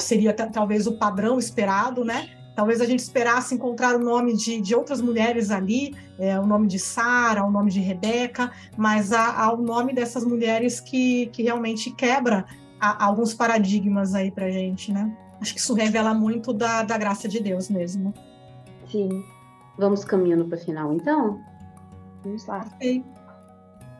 [0.00, 2.28] seria talvez o padrão esperado, né?
[2.54, 6.66] Talvez a gente esperasse encontrar o nome de, de outras mulheres ali, é, o nome
[6.66, 11.42] de Sara, o nome de Rebeca, mas há, há, o nome dessas mulheres que, que
[11.42, 12.44] realmente quebra
[12.78, 15.16] a, alguns paradigmas aí para gente, né?
[15.40, 18.12] Acho que isso revela muito da, da graça de Deus mesmo.
[18.90, 19.24] Sim.
[19.78, 21.40] Vamos caminhando para o final, então?
[22.22, 22.66] Vamos lá.
[22.76, 23.02] Okay.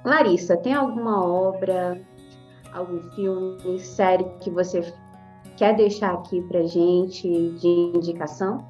[0.04, 2.00] Larissa, tem alguma obra,
[2.72, 4.92] algum filme, série que você
[5.56, 8.64] quer deixar aqui para gente de indicação?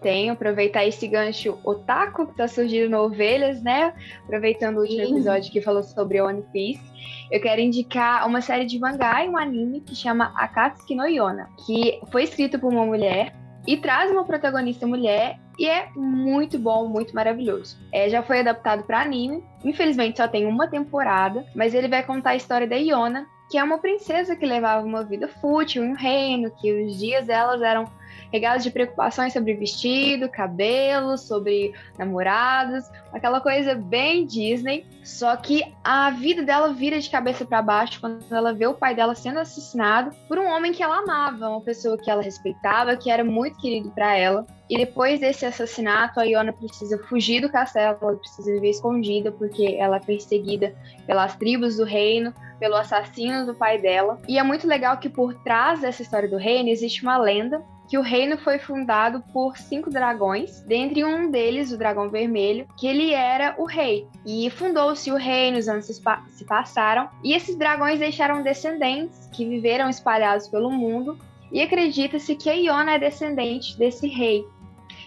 [0.00, 3.92] Tenho, aproveitar esse gancho otaku que está surgindo no Ovelhas, né?
[4.24, 5.12] Aproveitando o último Sim.
[5.12, 6.82] episódio que falou sobre One Piece,
[7.30, 11.48] eu quero indicar uma série de mangá e um anime que chama Akatsuki no Yona,
[11.66, 13.34] que foi escrito por uma mulher
[13.66, 17.76] e traz uma protagonista mulher e é muito bom, muito maravilhoso.
[17.92, 22.30] É, já foi adaptado para anime, infelizmente só tem uma temporada, mas ele vai contar
[22.30, 25.96] a história da Iona, que é uma princesa que levava uma vida fútil em um
[25.96, 27.90] reino, que os dias delas eram
[28.32, 34.86] regados de preocupações sobre vestido, cabelo, sobre namorados, aquela coisa bem Disney.
[35.02, 38.94] Só que a vida dela vira de cabeça para baixo quando ela vê o pai
[38.94, 43.10] dela sendo assassinado por um homem que ela amava, uma pessoa que ela respeitava, que
[43.10, 44.46] era muito querido para ela.
[44.68, 49.76] E depois desse assassinato, a Iona precisa fugir do castelo, ela precisa viver escondida porque
[49.76, 50.72] ela é perseguida
[51.04, 54.20] pelas tribos do reino, pelo assassino do pai dela.
[54.28, 57.98] E é muito legal que por trás dessa história do reino existe uma lenda que
[57.98, 63.12] o reino foi fundado por cinco dragões, dentre um deles, o dragão vermelho, que ele
[63.12, 64.06] era o rei.
[64.24, 69.28] E fundou-se o reino, os anos se, pa se passaram, e esses dragões deixaram descendentes
[69.32, 71.18] que viveram espalhados pelo mundo,
[71.50, 74.46] e acredita-se que a Iona é descendente desse rei.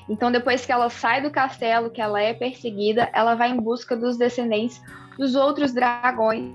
[0.09, 3.95] Então, depois que ela sai do castelo, que ela é perseguida, ela vai em busca
[3.95, 4.81] dos descendentes
[5.17, 6.53] dos outros dragões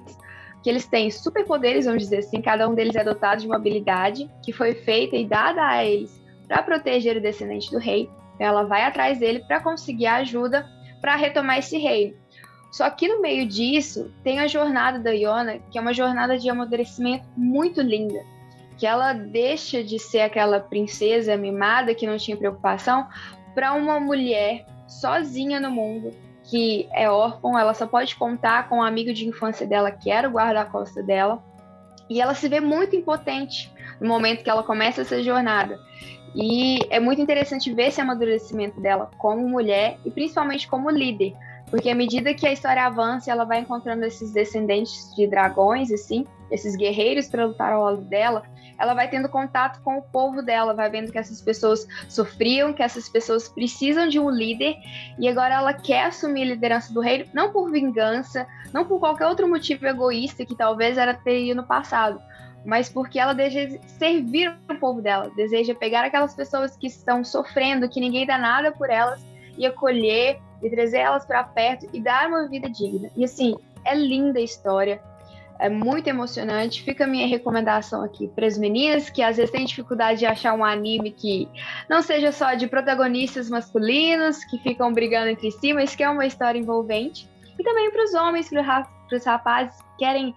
[0.62, 4.30] que eles têm superpoderes, vamos dizer assim, cada um deles é dotado de uma habilidade
[4.42, 8.10] que foi feita e dada a eles para proteger o descendente do rei.
[8.38, 10.66] Ela vai atrás dele para conseguir ajuda
[11.00, 12.16] para retomar esse reino.
[12.70, 16.50] Só que no meio disso tem a jornada da Iona, que é uma jornada de
[16.50, 18.20] amadurecimento muito linda,
[18.76, 23.08] que ela deixa de ser aquela princesa mimada que não tinha preocupação
[23.54, 26.14] para uma mulher sozinha no mundo,
[26.48, 30.28] que é órfã, ela só pode contar com um amigo de infância dela, que era
[30.28, 31.42] o guarda-costa dela,
[32.08, 33.70] e ela se vê muito impotente
[34.00, 35.78] no momento que ela começa essa jornada.
[36.34, 41.34] E é muito interessante ver esse amadurecimento dela como mulher e principalmente como líder,
[41.70, 46.26] porque à medida que a história avança, ela vai encontrando esses descendentes de dragões, assim,
[46.50, 48.42] esses guerreiros para lutar ao lado dela,
[48.78, 52.82] ela vai tendo contato com o povo dela, vai vendo que essas pessoas sofriam, que
[52.82, 54.76] essas pessoas precisam de um líder,
[55.18, 59.26] e agora ela quer assumir a liderança do reino, não por vingança, não por qualquer
[59.26, 62.20] outro motivo egoísta que talvez era ter no passado,
[62.64, 67.88] mas porque ela deseja servir o povo dela, deseja pegar aquelas pessoas que estão sofrendo,
[67.88, 69.20] que ninguém dá nada por elas,
[69.56, 73.10] e acolher e trazer elas para perto e dar uma vida digna.
[73.16, 75.02] E assim, é linda a história
[75.58, 76.82] é muito emocionante.
[76.82, 80.54] Fica a minha recomendação aqui para as meninas que às vezes têm dificuldade de achar
[80.54, 81.48] um anime que
[81.88, 86.26] não seja só de protagonistas masculinos que ficam brigando entre si, mas que é uma
[86.26, 87.28] história envolvente.
[87.58, 90.34] E também para os homens, para os rapazes que querem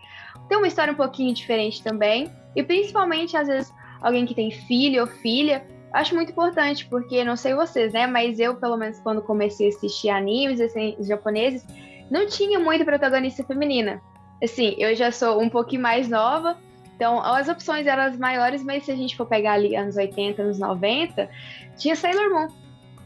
[0.50, 2.32] ter uma história um pouquinho diferente também.
[2.56, 5.64] E principalmente, às vezes, alguém que tem filho ou filha.
[5.94, 8.08] Acho muito importante, porque não sei vocês, né?
[8.08, 11.66] Mas eu, pelo menos, quando comecei a assistir animes assim, japoneses,
[12.10, 14.02] não tinha muita protagonista feminina
[14.44, 16.58] assim, eu já sou um pouquinho mais nova,
[16.96, 20.42] então as opções eram as maiores, mas se a gente for pegar ali anos 80,
[20.42, 21.30] anos 90,
[21.78, 22.48] tinha Sailor Moon.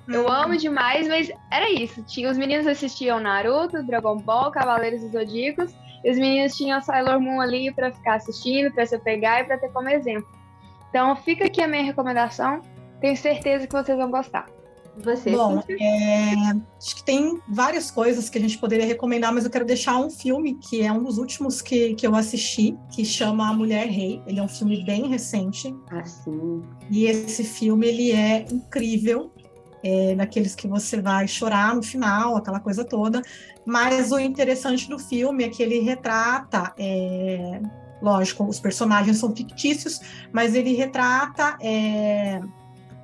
[0.08, 0.32] Eu uhum.
[0.32, 2.04] amo demais, mas era isso.
[2.04, 5.74] Tinha, os meninos assistiam Naruto, Dragon Ball, Cavaleiros dos Zodíacos,
[6.04, 9.58] e os meninos tinham Sailor Moon ali para ficar assistindo, para se pegar e para
[9.58, 10.28] ter como exemplo.
[10.90, 12.62] Então fica aqui a minha recomendação.
[13.02, 14.46] Tenho certeza que vocês vão gostar.
[15.04, 16.34] Você, Bom, é,
[16.78, 20.10] acho que tem várias coisas que a gente poderia recomendar, mas eu quero deixar um
[20.10, 24.22] filme que é um dos últimos que, que eu assisti, que chama A Mulher Rei.
[24.26, 25.76] Ele é um filme bem recente.
[25.92, 26.64] Ah, sim.
[26.90, 29.32] E esse filme, ele é incrível.
[29.84, 33.22] É daqueles que você vai chorar no final, aquela coisa toda.
[33.66, 36.74] Mas o interessante do filme é que ele retrata...
[36.78, 37.62] É,
[38.02, 40.00] lógico, os personagens são fictícios,
[40.32, 41.58] mas ele retrata...
[41.62, 42.42] É,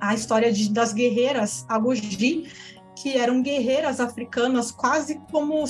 [0.02, 2.48] a história de, das guerreiras Agoji,
[2.96, 5.64] que eram guerreiras africanas, quase como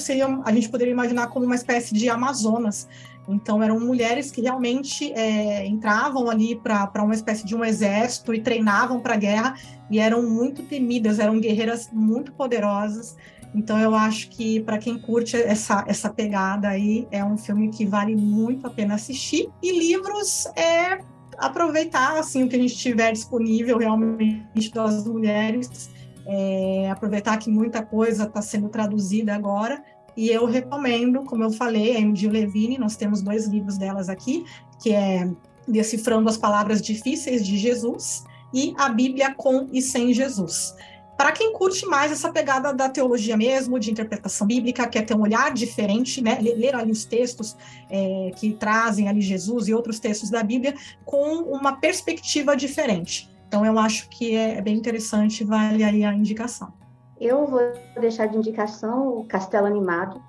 [0.44, 2.88] a gente poderia imaginar como uma espécie de Amazonas.
[3.28, 8.40] Então, eram mulheres que realmente é, entravam ali para uma espécie de um exército e
[8.40, 9.54] treinavam para a guerra
[9.90, 13.14] e eram muito temidas, eram guerreiras muito poderosas.
[13.54, 17.84] Então, eu acho que para quem curte essa, essa pegada aí, é um filme que
[17.84, 19.48] vale muito a pena assistir.
[19.62, 21.11] E livros é
[21.42, 25.90] aproveitar assim o que a gente tiver disponível realmente das mulheres,
[26.26, 29.82] é, aproveitar que muita coisa está sendo traduzida agora.
[30.16, 34.44] E eu recomendo, como eu falei, a Emily Levine, nós temos dois livros delas aqui,
[34.80, 35.28] que é
[35.66, 38.24] Decifrando as Palavras Difíceis de Jesus
[38.54, 40.74] e A Bíblia com e Sem Jesus
[41.22, 45.20] para quem curte mais essa pegada da teologia mesmo, de interpretação bíblica, quer ter um
[45.20, 46.36] olhar diferente, né?
[46.40, 47.56] ler ali os textos
[47.88, 53.30] é, que trazem ali Jesus e outros textos da Bíblia com uma perspectiva diferente.
[53.46, 56.72] Então eu acho que é, é bem interessante, vale aí a indicação.
[57.20, 60.20] Eu vou deixar de indicação o Castelo Animado,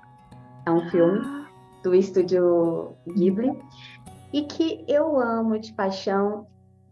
[0.64, 1.26] é um filme
[1.82, 3.50] do estúdio Ghibli,
[4.32, 6.46] e que eu amo de paixão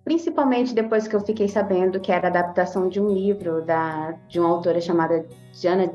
[0.04, 4.48] principalmente depois que eu fiquei sabendo que era adaptação de um livro da, de uma
[4.48, 5.92] autora chamada Jana,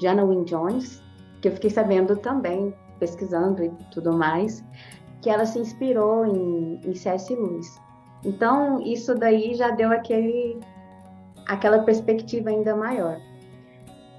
[0.00, 1.02] Jana Wynne Jones,
[1.40, 4.64] que eu fiquei sabendo também, pesquisando e tudo mais,
[5.20, 7.34] que ela se inspirou em, em C.S.
[7.34, 7.78] Lewis.
[8.24, 10.58] Então, isso daí já deu aquele,
[11.46, 13.18] aquela perspectiva ainda maior.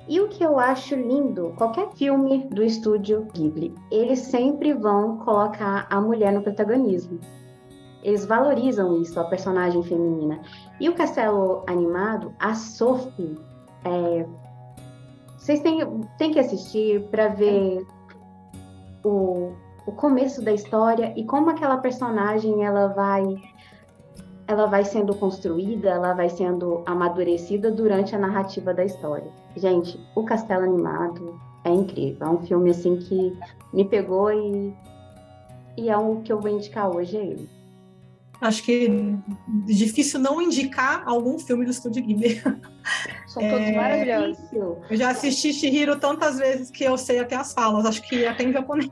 [0.07, 5.87] E o que eu acho lindo, qualquer filme do estúdio Ghibli, eles sempre vão colocar
[5.89, 7.19] a mulher no protagonismo.
[8.03, 10.39] Eles valorizam isso, a personagem feminina.
[10.79, 13.37] E o Castelo Animado, a Sophie,
[13.85, 14.25] é,
[15.37, 15.79] vocês têm,
[16.17, 17.85] têm que assistir para ver
[19.03, 19.53] o,
[19.85, 23.23] o começo da história e como aquela personagem ela vai
[24.47, 29.31] ela vai sendo construída, ela vai sendo amadurecida durante a narrativa da história.
[29.55, 33.37] Gente, o Castelo Animado é incrível, é um filme assim que
[33.73, 34.75] me pegou e,
[35.77, 37.60] e é o que eu vou indicar hoje a ele.
[38.41, 42.41] Acho que é difícil não indicar algum filme do Estúdio Ghibli.
[43.27, 44.51] São todos é, maravilhosos.
[44.51, 48.43] Eu já assisti Shihiro tantas vezes que eu sei até as falas, acho que até
[48.43, 48.89] em japonês.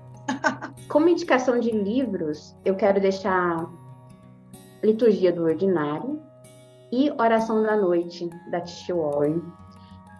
[0.87, 3.67] Como indicação de livros, eu quero deixar
[4.83, 6.21] Liturgia do Ordinário
[6.91, 9.41] e Oração da Noite, da Tish Warren,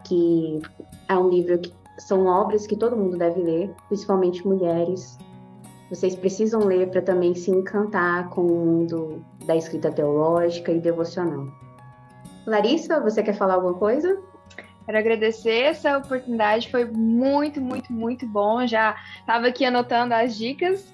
[0.05, 0.59] que
[1.07, 5.17] é um livro que são obras que todo mundo deve ler, principalmente mulheres,
[5.89, 11.47] vocês precisam ler para também se encantar com o mundo da escrita teológica e devocional.
[12.45, 14.21] Larissa, você quer falar alguma coisa?
[14.85, 18.65] Quero agradecer essa oportunidade, foi muito, muito, muito bom.
[18.65, 20.91] Já estava aqui anotando as dicas,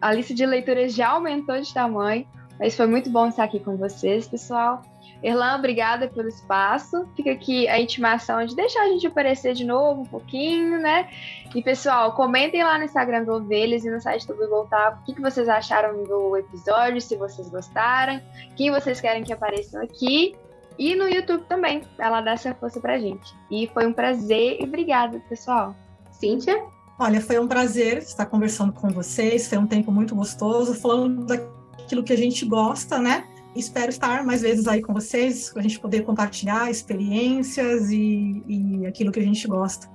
[0.00, 2.26] a lista de leituras já aumentou de tamanho,
[2.58, 4.82] mas foi muito bom estar aqui com vocês, pessoal.
[5.24, 7.08] Erlan, obrigada pelo espaço.
[7.16, 11.08] Fica aqui a intimação de deixar a gente aparecer de novo um pouquinho, né?
[11.54, 15.04] E pessoal, comentem lá no Instagram do Ovelhas e no site do Google Tá o
[15.06, 18.20] que, que vocês acharam do episódio, se vocês gostaram,
[18.54, 20.36] quem vocês querem que apareçam aqui.
[20.78, 23.34] E no YouTube também, ela dá essa força pra gente.
[23.50, 25.74] E foi um prazer e obrigada, pessoal.
[26.12, 26.62] Cíntia?
[26.98, 32.04] Olha, foi um prazer estar conversando com vocês, foi um tempo muito gostoso, falando daquilo
[32.04, 33.24] que a gente gosta, né?
[33.54, 38.86] Espero estar mais vezes aí com vocês, para a gente poder compartilhar experiências e, e
[38.86, 39.88] aquilo que a gente gosta.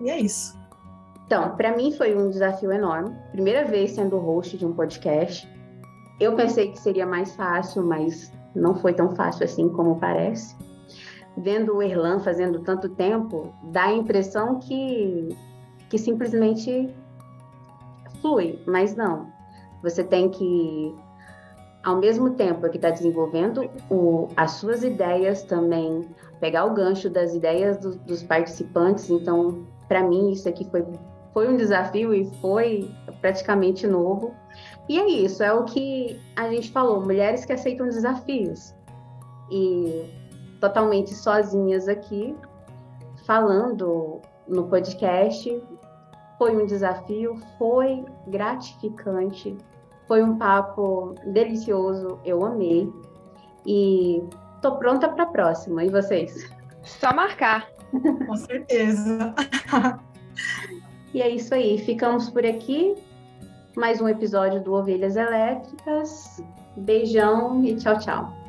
[0.00, 0.58] E é isso.
[1.26, 3.14] Então, para mim foi um desafio enorme.
[3.32, 5.48] Primeira vez sendo host de um podcast.
[6.18, 10.56] Eu pensei que seria mais fácil, mas não foi tão fácil assim como parece.
[11.36, 15.28] Vendo o Erlan fazendo tanto tempo, dá a impressão que,
[15.88, 16.92] que simplesmente
[18.20, 19.28] flui, mas não.
[19.82, 20.94] Você tem que,
[21.82, 26.08] ao mesmo tempo que está desenvolvendo o, as suas ideias, também
[26.38, 29.08] pegar o gancho das ideias do, dos participantes.
[29.08, 30.84] Então, para mim, isso aqui foi,
[31.32, 34.34] foi um desafio e foi praticamente novo.
[34.88, 38.74] E é isso, é o que a gente falou: mulheres que aceitam desafios.
[39.50, 40.10] E
[40.60, 42.36] totalmente sozinhas aqui,
[43.26, 45.62] falando no podcast.
[46.36, 49.58] Foi um desafio, foi gratificante,
[50.10, 52.92] foi um papo delicioso, eu amei.
[53.64, 54.20] E
[54.60, 55.84] tô pronta para a próxima.
[55.84, 56.50] E vocês?
[56.82, 57.68] Só marcar.
[58.26, 59.32] Com certeza.
[61.14, 61.78] e é isso aí.
[61.78, 62.96] Ficamos por aqui.
[63.76, 66.42] Mais um episódio do Ovelhas Elétricas.
[66.76, 68.39] Beijão e tchau, tchau.